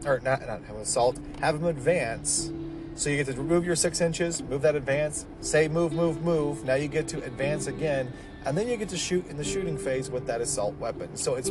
or 0.05 0.21
not, 0.21 0.43
not 0.43 0.61
have 0.61 0.69
them 0.69 0.77
assault, 0.77 1.19
have 1.41 1.59
them 1.59 1.69
advance. 1.69 2.53
So 2.95 3.11
you 3.11 3.17
get 3.17 3.27
to 3.27 3.33
remove 3.33 3.67
your 3.67 3.75
six 3.75 4.01
inches, 4.01 4.41
move 4.41 4.63
that 4.63 4.77
advance, 4.77 5.27
say 5.41 5.67
move, 5.67 5.93
move, 5.93 6.23
move. 6.23 6.63
Now 6.63 6.77
you 6.77 6.87
get 6.87 7.09
to 7.09 7.25
advance 7.25 7.67
again, 7.67 8.13
and 8.45 8.57
then 8.57 8.69
you 8.69 8.77
get 8.77 8.91
to 8.91 8.97
shoot 8.97 9.27
in 9.27 9.39
the 9.39 9.45
shooting 9.45 9.77
phase 9.77 10.09
with 10.09 10.29
that 10.29 10.41
assault 10.41 10.77
weapon. 10.77 11.17
So 11.17 11.35
it's 11.35 11.51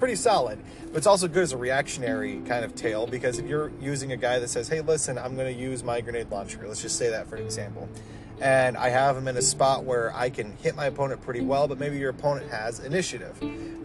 pretty 0.00 0.16
solid. 0.16 0.58
But 0.86 0.96
it's 0.96 1.06
also 1.06 1.28
good 1.28 1.44
as 1.44 1.52
a 1.52 1.56
reactionary 1.56 2.40
kind 2.40 2.64
of 2.64 2.74
tail 2.74 3.06
because 3.06 3.38
if 3.38 3.46
you're 3.46 3.70
using 3.80 4.10
a 4.10 4.16
guy 4.16 4.40
that 4.40 4.48
says, 4.48 4.66
hey, 4.66 4.80
listen, 4.80 5.18
I'm 5.18 5.36
going 5.36 5.54
to 5.54 5.60
use 5.60 5.84
my 5.84 6.00
grenade 6.00 6.30
launcher, 6.30 6.66
let's 6.66 6.82
just 6.82 6.96
say 6.96 7.10
that 7.10 7.28
for 7.28 7.36
an 7.36 7.44
example, 7.44 7.88
and 8.40 8.76
I 8.76 8.88
have 8.88 9.16
him 9.16 9.28
in 9.28 9.36
a 9.36 9.42
spot 9.42 9.84
where 9.84 10.16
I 10.16 10.30
can 10.30 10.56
hit 10.62 10.74
my 10.74 10.86
opponent 10.86 11.20
pretty 11.20 11.42
well, 11.42 11.68
but 11.68 11.78
maybe 11.78 11.98
your 11.98 12.10
opponent 12.10 12.50
has 12.50 12.80
initiative. 12.80 13.36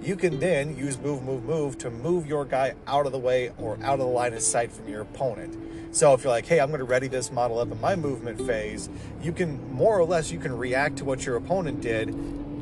You 0.02 0.16
can 0.16 0.40
then 0.40 0.78
use 0.78 0.98
move, 0.98 1.24
move, 1.24 1.44
move 1.44 1.78
to 1.80 1.92
move 1.92 2.26
your 2.26 2.46
guy 2.46 2.76
out 2.88 3.06
of 3.06 3.12
the 3.12 3.20
way 3.20 3.52
or 3.58 3.78
out 3.84 3.96
of 3.96 4.00
the 4.00 4.06
line 4.06 4.34
of 4.34 4.42
sight 4.42 4.72
from 4.72 4.88
your 4.88 5.02
opponent. 5.02 5.94
So 5.94 6.14
if 6.14 6.24
you're 6.24 6.32
like, 6.32 6.46
hey, 6.46 6.60
I'm 6.60 6.70
going 6.70 6.80
to 6.80 6.86
ready 6.86 7.08
this 7.08 7.32
model 7.32 7.60
up 7.60 7.72
in 7.72 7.80
my 7.82 7.96
movement 7.96 8.40
phase, 8.48 8.90
you 9.22 9.34
can 9.34 9.74
more 9.74 10.00
or 10.00 10.06
less 10.06 10.32
you 10.32 10.40
can 10.40 10.58
react 10.58 10.98
to 10.98 11.06
what 11.06 11.26
your 11.26 11.36
opponent 11.36 11.82
did 11.82 12.08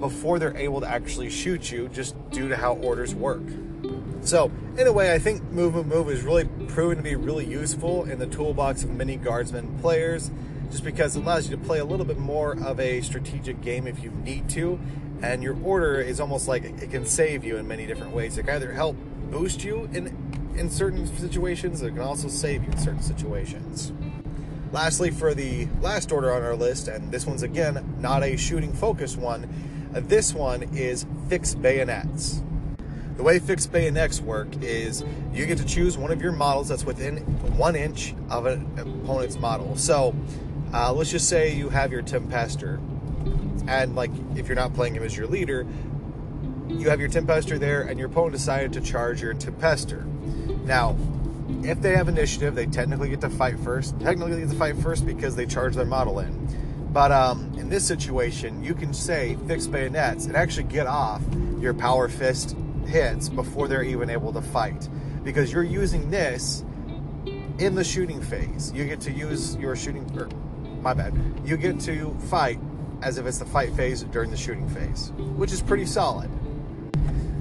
before 0.03 0.37
they're 0.37 0.57
able 0.57 0.81
to 0.81 0.89
actually 0.89 1.29
shoot 1.29 1.71
you 1.71 1.87
just 1.87 2.13
due 2.29 2.49
to 2.49 2.57
how 2.57 2.73
orders 2.73 3.15
work. 3.15 3.41
So, 4.19 4.51
in 4.77 4.85
a 4.85 4.91
way, 4.91 5.13
I 5.13 5.17
think 5.17 5.41
Move 5.43 5.75
Move 5.75 5.87
Move 5.87 6.09
is 6.09 6.23
really 6.23 6.43
proven 6.67 6.97
to 6.97 7.03
be 7.03 7.15
really 7.15 7.45
useful 7.45 8.03
in 8.03 8.19
the 8.19 8.27
toolbox 8.27 8.83
of 8.83 8.89
many 8.89 9.15
guardsmen 9.15 9.79
players, 9.79 10.29
just 10.69 10.83
because 10.83 11.15
it 11.15 11.23
allows 11.23 11.49
you 11.49 11.55
to 11.55 11.63
play 11.63 11.79
a 11.79 11.85
little 11.85 12.05
bit 12.05 12.17
more 12.17 12.61
of 12.65 12.81
a 12.81 12.99
strategic 12.99 13.61
game 13.61 13.87
if 13.87 14.03
you 14.03 14.11
need 14.11 14.49
to, 14.49 14.77
and 15.21 15.41
your 15.41 15.57
order 15.63 16.01
is 16.01 16.19
almost 16.19 16.49
like 16.49 16.65
it 16.65 16.91
can 16.91 17.05
save 17.05 17.45
you 17.45 17.55
in 17.55 17.65
many 17.65 17.85
different 17.85 18.13
ways. 18.13 18.37
It 18.37 18.43
can 18.43 18.55
either 18.55 18.73
help 18.73 18.97
boost 19.31 19.63
you 19.63 19.89
in 19.93 20.07
in 20.57 20.69
certain 20.69 21.07
situations, 21.17 21.81
it 21.81 21.91
can 21.91 22.01
also 22.01 22.27
save 22.27 22.65
you 22.65 22.71
in 22.71 22.77
certain 22.77 23.01
situations. 23.01 23.93
Lastly, 24.73 25.11
for 25.11 25.33
the 25.33 25.69
last 25.81 26.11
order 26.11 26.33
on 26.33 26.41
our 26.41 26.57
list, 26.57 26.89
and 26.89 27.09
this 27.09 27.25
one's 27.25 27.43
again 27.43 27.95
not 27.99 28.21
a 28.21 28.35
shooting 28.35 28.73
focus 28.73 29.15
one, 29.15 29.47
this 29.93 30.33
one 30.33 30.63
is 30.75 31.05
fixed 31.29 31.61
bayonets. 31.61 32.41
The 33.17 33.23
way 33.23 33.39
fixed 33.39 33.71
bayonets 33.71 34.19
work 34.21 34.47
is 34.61 35.03
you 35.31 35.45
get 35.45 35.57
to 35.59 35.65
choose 35.65 35.97
one 35.97 36.11
of 36.11 36.21
your 36.21 36.31
models 36.31 36.67
that's 36.69 36.83
within 36.83 37.17
one 37.57 37.75
inch 37.75 38.15
of 38.29 38.45
an 38.45 38.67
opponent's 38.77 39.37
model. 39.37 39.75
So 39.75 40.15
Uh, 40.73 40.91
let's 40.91 41.11
just 41.11 41.29
say 41.29 41.53
you 41.53 41.69
have 41.69 41.91
your 41.91 42.01
Tempestor, 42.01 42.79
and 43.67 43.95
like 43.95 44.09
if 44.35 44.47
you're 44.47 44.55
not 44.55 44.73
playing 44.73 44.95
him 44.95 45.03
as 45.03 45.15
your 45.15 45.27
leader, 45.27 45.67
you 46.67 46.89
have 46.89 46.99
your 46.99 47.09
Tempestor 47.09 47.59
there, 47.59 47.83
and 47.83 47.99
your 47.99 48.07
opponent 48.07 48.33
decided 48.33 48.73
to 48.73 48.81
charge 48.81 49.21
your 49.21 49.35
Tempestor. 49.35 50.03
Now, 50.65 50.97
if 51.61 51.79
they 51.79 51.95
have 51.95 52.07
initiative, 52.09 52.55
they 52.55 52.65
technically 52.65 53.09
get 53.09 53.21
to 53.21 53.29
fight 53.29 53.59
first. 53.59 53.99
Technically, 53.99 54.39
get 54.39 54.49
to 54.49 54.55
fight 54.55 54.75
first 54.77 55.05
because 55.05 55.35
they 55.35 55.45
charge 55.45 55.75
their 55.75 55.85
model 55.85 56.17
in. 56.17 56.42
But 56.93 57.11
um, 57.11 57.51
in 57.57 57.69
this 57.69 57.85
situation, 57.85 58.63
you 58.63 58.75
can 58.75 58.93
say 58.93 59.35
fix 59.47 59.65
bayonets 59.65 60.27
and 60.27 60.35
actually 60.35 60.65
get 60.65 60.85
off 60.85 61.23
your 61.59 61.73
power 61.73 62.07
fist 62.07 62.55
hits 62.85 63.29
before 63.29 63.67
they're 63.67 63.83
even 63.83 64.11
able 64.11 64.31
to 64.31 64.41
fight 64.41 64.87
because 65.23 65.51
you're 65.51 65.63
using 65.63 66.11
this 66.11 66.63
in 67.57 67.73
the 67.73 67.83
shooting 67.83 68.21
phase. 68.21 68.71
You 68.75 68.85
get 68.85 69.01
to 69.01 69.11
use 69.11 69.55
your 69.55 69.75
shooting, 69.75 70.07
or 70.15 70.29
my 70.81 70.93
bad, 70.93 71.15
you 71.43 71.57
get 71.57 71.79
to 71.81 72.15
fight 72.29 72.59
as 73.01 73.17
if 73.17 73.25
it's 73.25 73.39
the 73.39 73.45
fight 73.45 73.73
phase 73.73 74.03
during 74.03 74.29
the 74.29 74.37
shooting 74.37 74.69
phase, 74.69 75.11
which 75.35 75.51
is 75.51 75.63
pretty 75.63 75.87
solid. 75.87 76.29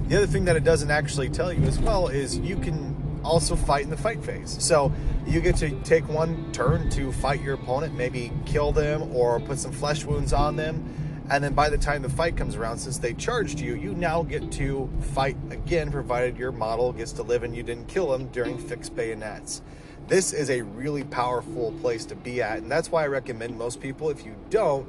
The 0.09 0.17
other 0.17 0.27
thing 0.27 0.45
that 0.45 0.55
it 0.55 0.63
doesn't 0.63 0.89
actually 0.91 1.29
tell 1.29 1.53
you 1.53 1.63
as 1.65 1.79
well 1.79 2.07
is 2.07 2.37
you 2.39 2.57
can 2.57 2.95
also 3.23 3.55
fight 3.55 3.83
in 3.83 3.89
the 3.89 3.97
fight 3.97 4.23
phase. 4.23 4.55
So 4.59 4.91
you 5.25 5.41
get 5.41 5.55
to 5.57 5.71
take 5.81 6.07
one 6.07 6.51
turn 6.51 6.89
to 6.91 7.11
fight 7.11 7.41
your 7.41 7.55
opponent, 7.55 7.95
maybe 7.95 8.31
kill 8.45 8.71
them 8.71 9.15
or 9.15 9.39
put 9.39 9.59
some 9.59 9.71
flesh 9.71 10.05
wounds 10.05 10.33
on 10.33 10.55
them. 10.55 10.83
And 11.29 11.43
then 11.43 11.53
by 11.53 11.69
the 11.69 11.77
time 11.77 12.01
the 12.01 12.09
fight 12.09 12.35
comes 12.35 12.55
around, 12.55 12.79
since 12.79 12.97
they 12.97 13.13
charged 13.13 13.59
you, 13.59 13.75
you 13.75 13.93
now 13.93 14.23
get 14.23 14.51
to 14.53 14.89
fight 15.13 15.37
again, 15.51 15.89
provided 15.89 16.37
your 16.37 16.51
model 16.51 16.91
gets 16.91 17.13
to 17.13 17.23
live 17.23 17.43
and 17.43 17.55
you 17.55 17.63
didn't 17.63 17.87
kill 17.87 18.11
them 18.11 18.27
during 18.27 18.57
fixed 18.57 18.95
bayonets. 18.95 19.61
This 20.07 20.33
is 20.33 20.49
a 20.49 20.61
really 20.61 21.05
powerful 21.05 21.71
place 21.79 22.03
to 22.07 22.15
be 22.15 22.41
at, 22.41 22.57
and 22.57 22.69
that's 22.69 22.91
why 22.91 23.03
I 23.03 23.07
recommend 23.07 23.57
most 23.57 23.79
people, 23.79 24.09
if 24.09 24.25
you 24.25 24.35
don't, 24.49 24.85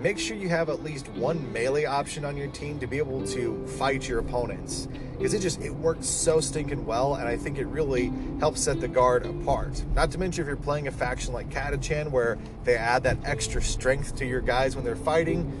make 0.00 0.18
sure 0.18 0.36
you 0.36 0.48
have 0.48 0.68
at 0.68 0.82
least 0.82 1.08
one 1.10 1.52
melee 1.52 1.84
option 1.84 2.24
on 2.24 2.36
your 2.36 2.48
team 2.48 2.78
to 2.78 2.86
be 2.86 2.98
able 2.98 3.26
to 3.26 3.66
fight 3.66 4.08
your 4.08 4.20
opponents. 4.20 4.88
Because 5.16 5.34
it 5.34 5.40
just 5.40 5.60
it 5.60 5.74
works 5.74 6.06
so 6.06 6.38
stinking 6.38 6.86
well 6.86 7.16
and 7.16 7.26
i 7.26 7.36
think 7.36 7.58
it 7.58 7.66
really 7.66 8.12
helps 8.38 8.62
set 8.62 8.80
the 8.80 8.86
guard 8.86 9.26
apart. 9.26 9.84
Not 9.94 10.10
to 10.12 10.18
mention 10.18 10.42
if 10.42 10.46
you're 10.46 10.56
playing 10.56 10.86
a 10.86 10.92
faction 10.92 11.32
like 11.32 11.50
Catachan 11.50 12.10
where 12.10 12.38
they 12.64 12.76
add 12.76 13.02
that 13.02 13.18
extra 13.24 13.60
strength 13.60 14.14
to 14.16 14.26
your 14.26 14.40
guys 14.40 14.76
when 14.76 14.84
they're 14.84 14.96
fighting 14.96 15.52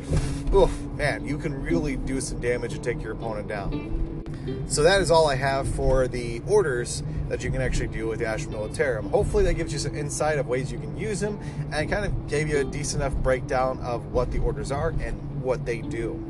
oof 0.54 0.70
man 0.96 1.26
you 1.26 1.36
can 1.36 1.52
really 1.62 1.96
do 1.96 2.20
some 2.20 2.40
damage 2.40 2.72
and 2.72 2.82
take 2.82 3.02
your 3.02 3.12
opponent 3.12 3.48
down 3.48 4.17
so 4.66 4.82
that 4.82 5.00
is 5.00 5.10
all 5.10 5.28
I 5.28 5.34
have 5.34 5.68
for 5.74 6.08
the 6.08 6.42
orders 6.46 7.02
that 7.28 7.44
you 7.44 7.50
can 7.50 7.60
actually 7.60 7.88
do 7.88 8.08
with 8.08 8.18
the 8.18 8.26
Astra 8.26 8.52
Militarum. 8.52 9.10
Hopefully 9.10 9.44
that 9.44 9.54
gives 9.54 9.72
you 9.72 9.78
some 9.78 9.96
insight 9.96 10.38
of 10.38 10.46
ways 10.46 10.72
you 10.72 10.78
can 10.78 10.96
use 10.96 11.20
them 11.20 11.38
and 11.72 11.90
kind 11.90 12.04
of 12.04 12.28
gave 12.28 12.48
you 12.48 12.58
a 12.58 12.64
decent 12.64 13.02
enough 13.02 13.14
breakdown 13.22 13.78
of 13.80 14.12
what 14.12 14.30
the 14.30 14.38
orders 14.38 14.72
are 14.72 14.90
and 15.00 15.42
what 15.42 15.64
they 15.64 15.82
do. 15.82 16.24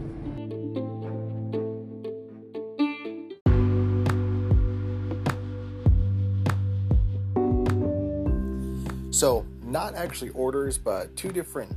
So, 9.10 9.44
not 9.64 9.96
actually 9.96 10.30
orders, 10.30 10.78
but 10.78 11.16
two 11.16 11.32
different 11.32 11.76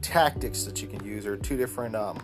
tactics 0.00 0.64
that 0.64 0.80
you 0.80 0.88
can 0.88 1.04
use, 1.04 1.26
or 1.26 1.36
two 1.36 1.58
different 1.58 1.94
um, 1.94 2.22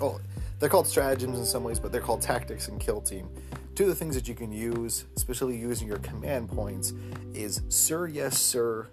oh, 0.00 0.20
they're 0.64 0.70
called 0.70 0.86
stratagems 0.86 1.38
in 1.38 1.44
some 1.44 1.62
ways, 1.62 1.78
but 1.78 1.92
they're 1.92 2.00
called 2.00 2.22
tactics 2.22 2.68
in 2.68 2.78
Kill 2.78 3.02
Team. 3.02 3.28
Two 3.74 3.82
of 3.82 3.90
the 3.90 3.94
things 3.94 4.14
that 4.14 4.26
you 4.26 4.34
can 4.34 4.50
use, 4.50 5.04
especially 5.14 5.58
using 5.58 5.86
your 5.86 5.98
command 5.98 6.48
points, 6.48 6.94
is 7.34 7.60
Sir, 7.68 8.06
Yes, 8.06 8.40
Sir, 8.40 8.86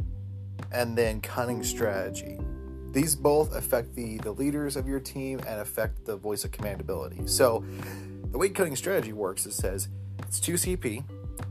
and 0.74 0.98
then 0.98 1.22
Cunning 1.22 1.64
Strategy. 1.64 2.38
These 2.92 3.16
both 3.16 3.56
affect 3.56 3.96
the, 3.96 4.18
the 4.18 4.34
leaders 4.34 4.76
of 4.76 4.86
your 4.86 5.00
team 5.00 5.40
and 5.48 5.62
affect 5.62 6.04
the 6.04 6.18
voice 6.18 6.44
of 6.44 6.52
command 6.52 6.82
ability. 6.82 7.26
So, 7.26 7.64
the 8.32 8.38
way 8.38 8.50
Cunning 8.50 8.76
Strategy 8.76 9.14
works, 9.14 9.46
it 9.46 9.54
says 9.54 9.88
it's 10.24 10.42
2 10.42 10.56
CP, 10.56 11.06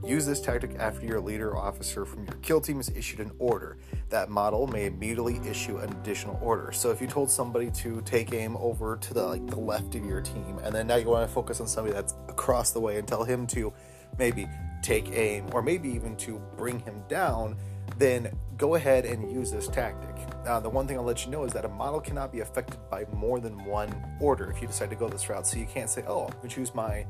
Use 0.04 0.24
this 0.24 0.40
tactic 0.40 0.74
after 0.78 1.06
your 1.06 1.20
leader 1.20 1.50
or 1.50 1.58
officer 1.58 2.04
from 2.04 2.24
your 2.24 2.36
kill 2.36 2.60
team 2.60 2.76
has 2.76 2.88
issued 2.90 3.20
an 3.20 3.30
order. 3.38 3.76
That 4.08 4.30
model 4.30 4.66
may 4.66 4.86
immediately 4.86 5.40
issue 5.48 5.78
an 5.78 5.90
additional 5.92 6.38
order. 6.42 6.72
So 6.72 6.90
if 6.90 7.00
you 7.00 7.06
told 7.06 7.30
somebody 7.30 7.70
to 7.72 8.00
take 8.02 8.32
aim 8.32 8.56
over 8.56 8.96
to 8.96 9.14
the 9.14 9.22
like 9.22 9.46
the 9.46 9.60
left 9.60 9.94
of 9.94 10.04
your 10.04 10.20
team, 10.20 10.58
and 10.64 10.74
then 10.74 10.86
now 10.86 10.96
you 10.96 11.06
want 11.06 11.28
to 11.28 11.32
focus 11.32 11.60
on 11.60 11.66
somebody 11.66 11.94
that's 11.94 12.14
across 12.28 12.70
the 12.70 12.80
way 12.80 12.98
and 12.98 13.06
tell 13.06 13.24
him 13.24 13.46
to 13.48 13.72
maybe 14.18 14.48
take 14.82 15.10
aim 15.12 15.46
or 15.52 15.62
maybe 15.62 15.88
even 15.90 16.16
to 16.16 16.40
bring 16.56 16.80
him 16.80 17.02
down, 17.08 17.56
then 17.98 18.30
go 18.56 18.74
ahead 18.74 19.04
and 19.04 19.30
use 19.30 19.50
this 19.50 19.68
tactic. 19.68 20.16
Now, 20.44 20.60
the 20.60 20.70
one 20.70 20.86
thing 20.86 20.96
I'll 20.96 21.04
let 21.04 21.24
you 21.24 21.30
know 21.30 21.44
is 21.44 21.52
that 21.52 21.64
a 21.64 21.68
model 21.68 22.00
cannot 22.00 22.32
be 22.32 22.40
affected 22.40 22.78
by 22.90 23.04
more 23.12 23.40
than 23.40 23.64
one 23.64 23.94
order 24.20 24.50
if 24.50 24.60
you 24.60 24.66
decide 24.66 24.90
to 24.90 24.96
go 24.96 25.08
this 25.08 25.28
route. 25.28 25.46
So 25.46 25.58
you 25.58 25.66
can't 25.66 25.90
say, 25.90 26.04
oh, 26.06 26.30
I'm 26.42 26.48
choose 26.48 26.74
my 26.74 27.06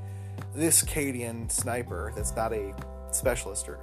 this 0.55 0.83
Cadian 0.83 1.51
sniper 1.51 2.13
that's 2.15 2.35
not 2.35 2.53
a 2.53 2.75
specialist 3.13 3.69
or 3.69 3.79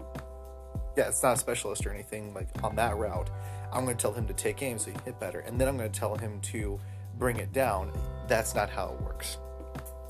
yeah, 0.97 1.07
it's 1.07 1.21
not 1.21 1.33
a 1.33 1.37
specialist 1.37 1.85
or 1.85 1.93
anything 1.93 2.33
like 2.33 2.49
on 2.63 2.75
that 2.75 2.97
route. 2.97 3.29
I'm 3.71 3.85
going 3.85 3.95
to 3.95 4.01
tell 4.01 4.13
him 4.13 4.25
to 4.27 4.33
take 4.33 4.61
aim 4.63 4.79
so 4.79 4.89
he 4.89 4.97
hit 5.05 5.19
better, 5.19 5.39
and 5.41 5.61
then 5.61 5.67
I'm 5.67 5.77
going 5.77 5.91
to 5.91 5.99
tell 5.99 6.15
him 6.15 6.41
to 6.41 6.79
bring 7.19 7.37
it 7.37 7.53
down. 7.53 7.91
That's 8.27 8.55
not 8.55 8.69
how 8.69 8.93
it 8.93 9.01
works. 9.01 9.37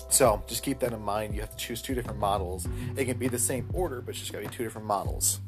So 0.10 0.42
just 0.48 0.64
keep 0.64 0.80
that 0.80 0.94
in 0.94 1.02
mind. 1.02 1.36
You 1.36 1.42
have 1.42 1.52
to 1.52 1.58
choose 1.58 1.82
two 1.82 1.94
different 1.94 2.20
models. 2.20 2.68
It 2.96 3.06
can 3.06 3.18
be 3.18 3.28
the 3.28 3.40
same 3.40 3.70
order, 3.74 4.00
but 4.00 4.12
it's 4.12 4.20
just 4.20 4.32
got 4.32 4.42
to 4.42 4.48
be 4.48 4.56
two 4.56 4.64
different 4.64 4.88
models. 4.88 5.42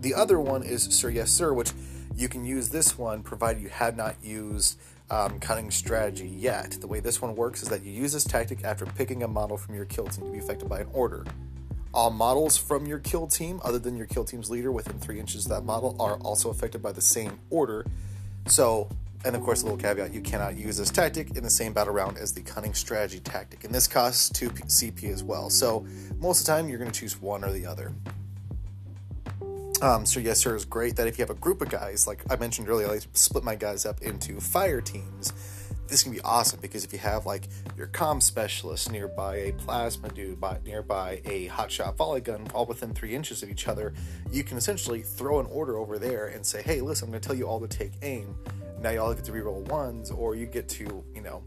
The 0.00 0.14
other 0.14 0.40
one 0.40 0.62
is 0.62 0.84
Sir 0.84 1.10
Yes 1.10 1.30
Sir, 1.30 1.52
which 1.52 1.72
you 2.16 2.28
can 2.28 2.44
use 2.44 2.70
this 2.70 2.96
one 2.96 3.22
provided 3.22 3.62
you 3.62 3.68
had 3.68 3.96
not 3.96 4.16
used 4.22 4.78
um, 5.10 5.38
cunning 5.40 5.70
strategy 5.70 6.28
yet. 6.28 6.72
The 6.72 6.86
way 6.86 7.00
this 7.00 7.22
one 7.22 7.34
works 7.34 7.62
is 7.62 7.68
that 7.68 7.82
you 7.82 7.92
use 7.92 8.12
this 8.12 8.24
tactic 8.24 8.64
after 8.64 8.86
picking 8.86 9.22
a 9.22 9.28
model 9.28 9.56
from 9.56 9.74
your 9.74 9.84
kill 9.84 10.06
team 10.06 10.26
to 10.26 10.32
be 10.32 10.38
affected 10.38 10.68
by 10.68 10.80
an 10.80 10.88
order. 10.92 11.24
All 11.94 12.10
models 12.10 12.56
from 12.58 12.86
your 12.86 12.98
kill 12.98 13.26
team, 13.26 13.60
other 13.64 13.78
than 13.78 13.96
your 13.96 14.06
kill 14.06 14.24
team's 14.24 14.50
leader 14.50 14.70
within 14.70 14.98
three 14.98 15.18
inches 15.18 15.46
of 15.46 15.52
that 15.52 15.64
model, 15.64 15.96
are 15.98 16.16
also 16.18 16.50
affected 16.50 16.82
by 16.82 16.92
the 16.92 17.00
same 17.00 17.40
order. 17.48 17.86
So, 18.46 18.88
and 19.24 19.34
of 19.34 19.42
course, 19.42 19.62
a 19.62 19.64
little 19.64 19.78
caveat 19.78 20.12
you 20.12 20.20
cannot 20.20 20.56
use 20.56 20.76
this 20.76 20.90
tactic 20.90 21.36
in 21.36 21.42
the 21.42 21.50
same 21.50 21.72
battle 21.72 21.94
round 21.94 22.18
as 22.18 22.32
the 22.32 22.42
cunning 22.42 22.74
strategy 22.74 23.20
tactic. 23.20 23.64
And 23.64 23.74
this 23.74 23.86
costs 23.88 24.28
2 24.30 24.50
CP 24.50 25.12
as 25.12 25.24
well. 25.24 25.48
So, 25.48 25.86
most 26.18 26.40
of 26.40 26.46
the 26.46 26.52
time, 26.52 26.68
you're 26.68 26.78
going 26.78 26.90
to 26.90 27.00
choose 27.00 27.20
one 27.20 27.42
or 27.42 27.50
the 27.50 27.64
other. 27.64 27.92
Um, 29.80 30.04
so 30.06 30.18
yes, 30.18 30.40
sir 30.40 30.56
is 30.56 30.64
great. 30.64 30.96
That 30.96 31.06
if 31.06 31.18
you 31.18 31.22
have 31.22 31.30
a 31.30 31.38
group 31.38 31.62
of 31.62 31.68
guys, 31.68 32.06
like 32.06 32.22
I 32.30 32.36
mentioned 32.36 32.68
earlier, 32.68 32.88
I 32.88 32.94
like 32.94 33.02
split 33.12 33.44
my 33.44 33.54
guys 33.54 33.86
up 33.86 34.02
into 34.02 34.40
fire 34.40 34.80
teams. 34.80 35.32
This 35.86 36.02
can 36.02 36.12
be 36.12 36.20
awesome 36.20 36.58
because 36.60 36.84
if 36.84 36.92
you 36.92 36.98
have 36.98 37.26
like 37.26 37.48
your 37.76 37.86
comm 37.86 38.20
specialist 38.20 38.90
nearby, 38.90 39.36
a 39.36 39.52
plasma 39.52 40.08
dude 40.08 40.40
by, 40.40 40.58
nearby, 40.64 41.22
a 41.24 41.48
hotshot 41.48 41.96
volley 41.96 42.20
gun, 42.20 42.48
all 42.54 42.66
within 42.66 42.92
three 42.92 43.14
inches 43.14 43.42
of 43.42 43.50
each 43.50 43.68
other, 43.68 43.94
you 44.32 44.42
can 44.42 44.58
essentially 44.58 45.00
throw 45.00 45.38
an 45.38 45.46
order 45.46 45.78
over 45.78 45.98
there 45.98 46.26
and 46.26 46.44
say, 46.44 46.60
"Hey, 46.60 46.80
listen, 46.80 47.06
I'm 47.06 47.12
going 47.12 47.22
to 47.22 47.26
tell 47.26 47.36
you 47.36 47.46
all 47.46 47.60
to 47.60 47.68
take 47.68 47.92
aim." 48.02 48.34
Now 48.80 48.90
you 48.90 49.00
all 49.00 49.14
get 49.14 49.24
to 49.24 49.32
reroll 49.32 49.62
ones, 49.68 50.10
or 50.10 50.34
you 50.34 50.46
get 50.46 50.68
to, 50.70 51.04
you 51.14 51.22
know, 51.22 51.42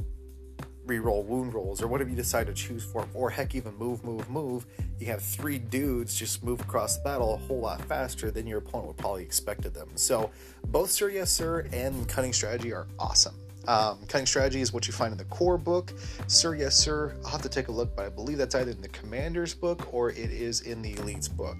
re-roll 0.91 1.23
wound 1.23 1.53
rolls 1.53 1.81
or 1.81 1.87
whatever 1.87 2.09
you 2.09 2.17
decide 2.17 2.47
to 2.47 2.53
choose 2.53 2.83
for 2.83 3.07
or 3.13 3.29
heck 3.29 3.55
even 3.55 3.73
move 3.77 4.03
move 4.03 4.29
move 4.29 4.65
you 4.99 5.07
have 5.07 5.21
three 5.21 5.57
dudes 5.57 6.13
just 6.13 6.43
move 6.43 6.59
across 6.59 6.97
the 6.97 7.03
battle 7.03 7.33
a 7.33 7.37
whole 7.37 7.61
lot 7.61 7.81
faster 7.85 8.29
than 8.29 8.45
your 8.45 8.57
opponent 8.57 8.87
would 8.87 8.97
probably 8.97 9.23
expected 9.23 9.73
them. 9.73 9.87
So 9.95 10.29
both 10.67 10.91
sir 10.91 11.09
yes 11.09 11.31
sir 11.31 11.65
and 11.71 12.07
cunning 12.09 12.33
strategy 12.33 12.73
are 12.73 12.87
awesome. 12.99 13.35
Um, 13.69 13.99
cunning 14.09 14.25
strategy 14.25 14.59
is 14.59 14.73
what 14.73 14.85
you 14.85 14.91
find 14.93 15.13
in 15.13 15.17
the 15.17 15.23
core 15.25 15.57
book. 15.57 15.93
Sir 16.27 16.55
yes 16.55 16.75
sir 16.75 17.15
i'll 17.23 17.31
have 17.31 17.41
to 17.41 17.49
take 17.49 17.69
a 17.69 17.71
look 17.71 17.95
but 17.95 18.05
i 18.05 18.09
believe 18.09 18.37
that's 18.37 18.55
either 18.55 18.71
in 18.71 18.81
the 18.81 18.89
commander's 18.89 19.53
book 19.53 19.93
or 19.93 20.09
it 20.09 20.17
is 20.29 20.61
in 20.61 20.81
the 20.81 20.95
elites 20.95 21.33
book. 21.33 21.57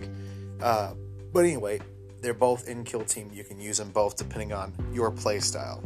Uh, 0.61 0.93
but 1.31 1.45
anyway 1.45 1.79
they're 2.21 2.33
both 2.33 2.67
in 2.67 2.83
kill 2.83 3.05
team. 3.05 3.31
You 3.33 3.45
can 3.45 3.61
use 3.61 3.77
them 3.77 3.91
both 3.91 4.17
depending 4.17 4.51
on 4.51 4.73
your 4.93 5.09
play 5.09 5.39
style 5.39 5.81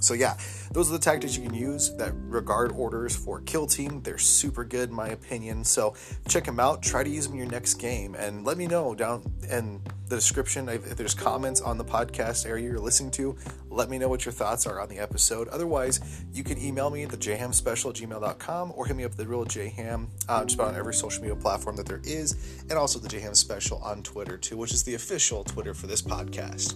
so 0.00 0.14
yeah, 0.14 0.36
those 0.72 0.88
are 0.88 0.92
the 0.92 0.98
tactics 0.98 1.36
you 1.36 1.42
can 1.42 1.54
use 1.54 1.94
that 1.96 2.12
regard 2.14 2.72
orders 2.72 3.16
for 3.16 3.40
kill 3.40 3.66
team. 3.66 4.00
They're 4.02 4.18
super 4.18 4.64
good 4.64 4.90
in 4.90 4.94
my 4.94 5.08
opinion. 5.08 5.64
So 5.64 5.94
check 6.28 6.44
them 6.44 6.60
out. 6.60 6.82
Try 6.82 7.02
to 7.02 7.10
use 7.10 7.24
them 7.24 7.34
in 7.34 7.38
your 7.38 7.48
next 7.48 7.74
game 7.74 8.14
and 8.14 8.44
let 8.44 8.56
me 8.56 8.66
know 8.66 8.94
down 8.94 9.24
in 9.50 9.80
the 10.08 10.16
description 10.16 10.68
if 10.68 10.96
there's 10.96 11.14
comments 11.14 11.60
on 11.60 11.78
the 11.78 11.84
podcast 11.84 12.46
area 12.46 12.70
you're 12.70 12.78
listening 12.78 13.10
to. 13.12 13.36
Let 13.78 13.90
me 13.90 13.98
know 13.98 14.08
what 14.08 14.24
your 14.24 14.32
thoughts 14.32 14.66
are 14.66 14.80
on 14.80 14.88
the 14.88 14.98
episode. 14.98 15.46
Otherwise, 15.46 16.00
you 16.32 16.42
can 16.42 16.60
email 16.60 16.90
me 16.90 17.04
at 17.04 17.10
the 17.10 17.16
jhamspecial 17.16 17.90
at 17.90 17.94
gmail.com 17.94 18.72
or 18.74 18.86
hit 18.86 18.96
me 18.96 19.04
up 19.04 19.12
at 19.12 19.16
the 19.16 19.24
real 19.24 19.44
jham 19.44 20.08
uh, 20.28 20.42
just 20.42 20.56
about 20.56 20.70
on 20.70 20.74
every 20.74 20.92
social 20.92 21.22
media 21.22 21.36
platform 21.36 21.76
that 21.76 21.86
there 21.86 22.00
is, 22.02 22.60
and 22.68 22.72
also 22.72 22.98
the 22.98 23.08
jham 23.08 23.36
special 23.36 23.78
on 23.78 24.02
Twitter 24.02 24.36
too, 24.36 24.56
which 24.56 24.72
is 24.72 24.82
the 24.82 24.94
official 24.94 25.44
Twitter 25.44 25.74
for 25.74 25.86
this 25.86 26.02
podcast. 26.02 26.72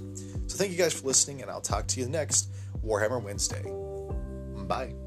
So 0.49 0.57
thank 0.57 0.71
you 0.71 0.79
guys 0.79 0.93
for 0.93 1.05
listening, 1.05 1.43
and 1.43 1.51
I'll 1.51 1.61
talk 1.61 1.89
to 1.89 2.01
you 2.01 2.07
next 2.07 2.49
Warhammer 2.87 3.21
Wednesday. 3.21 3.65
Bye. 4.69 5.02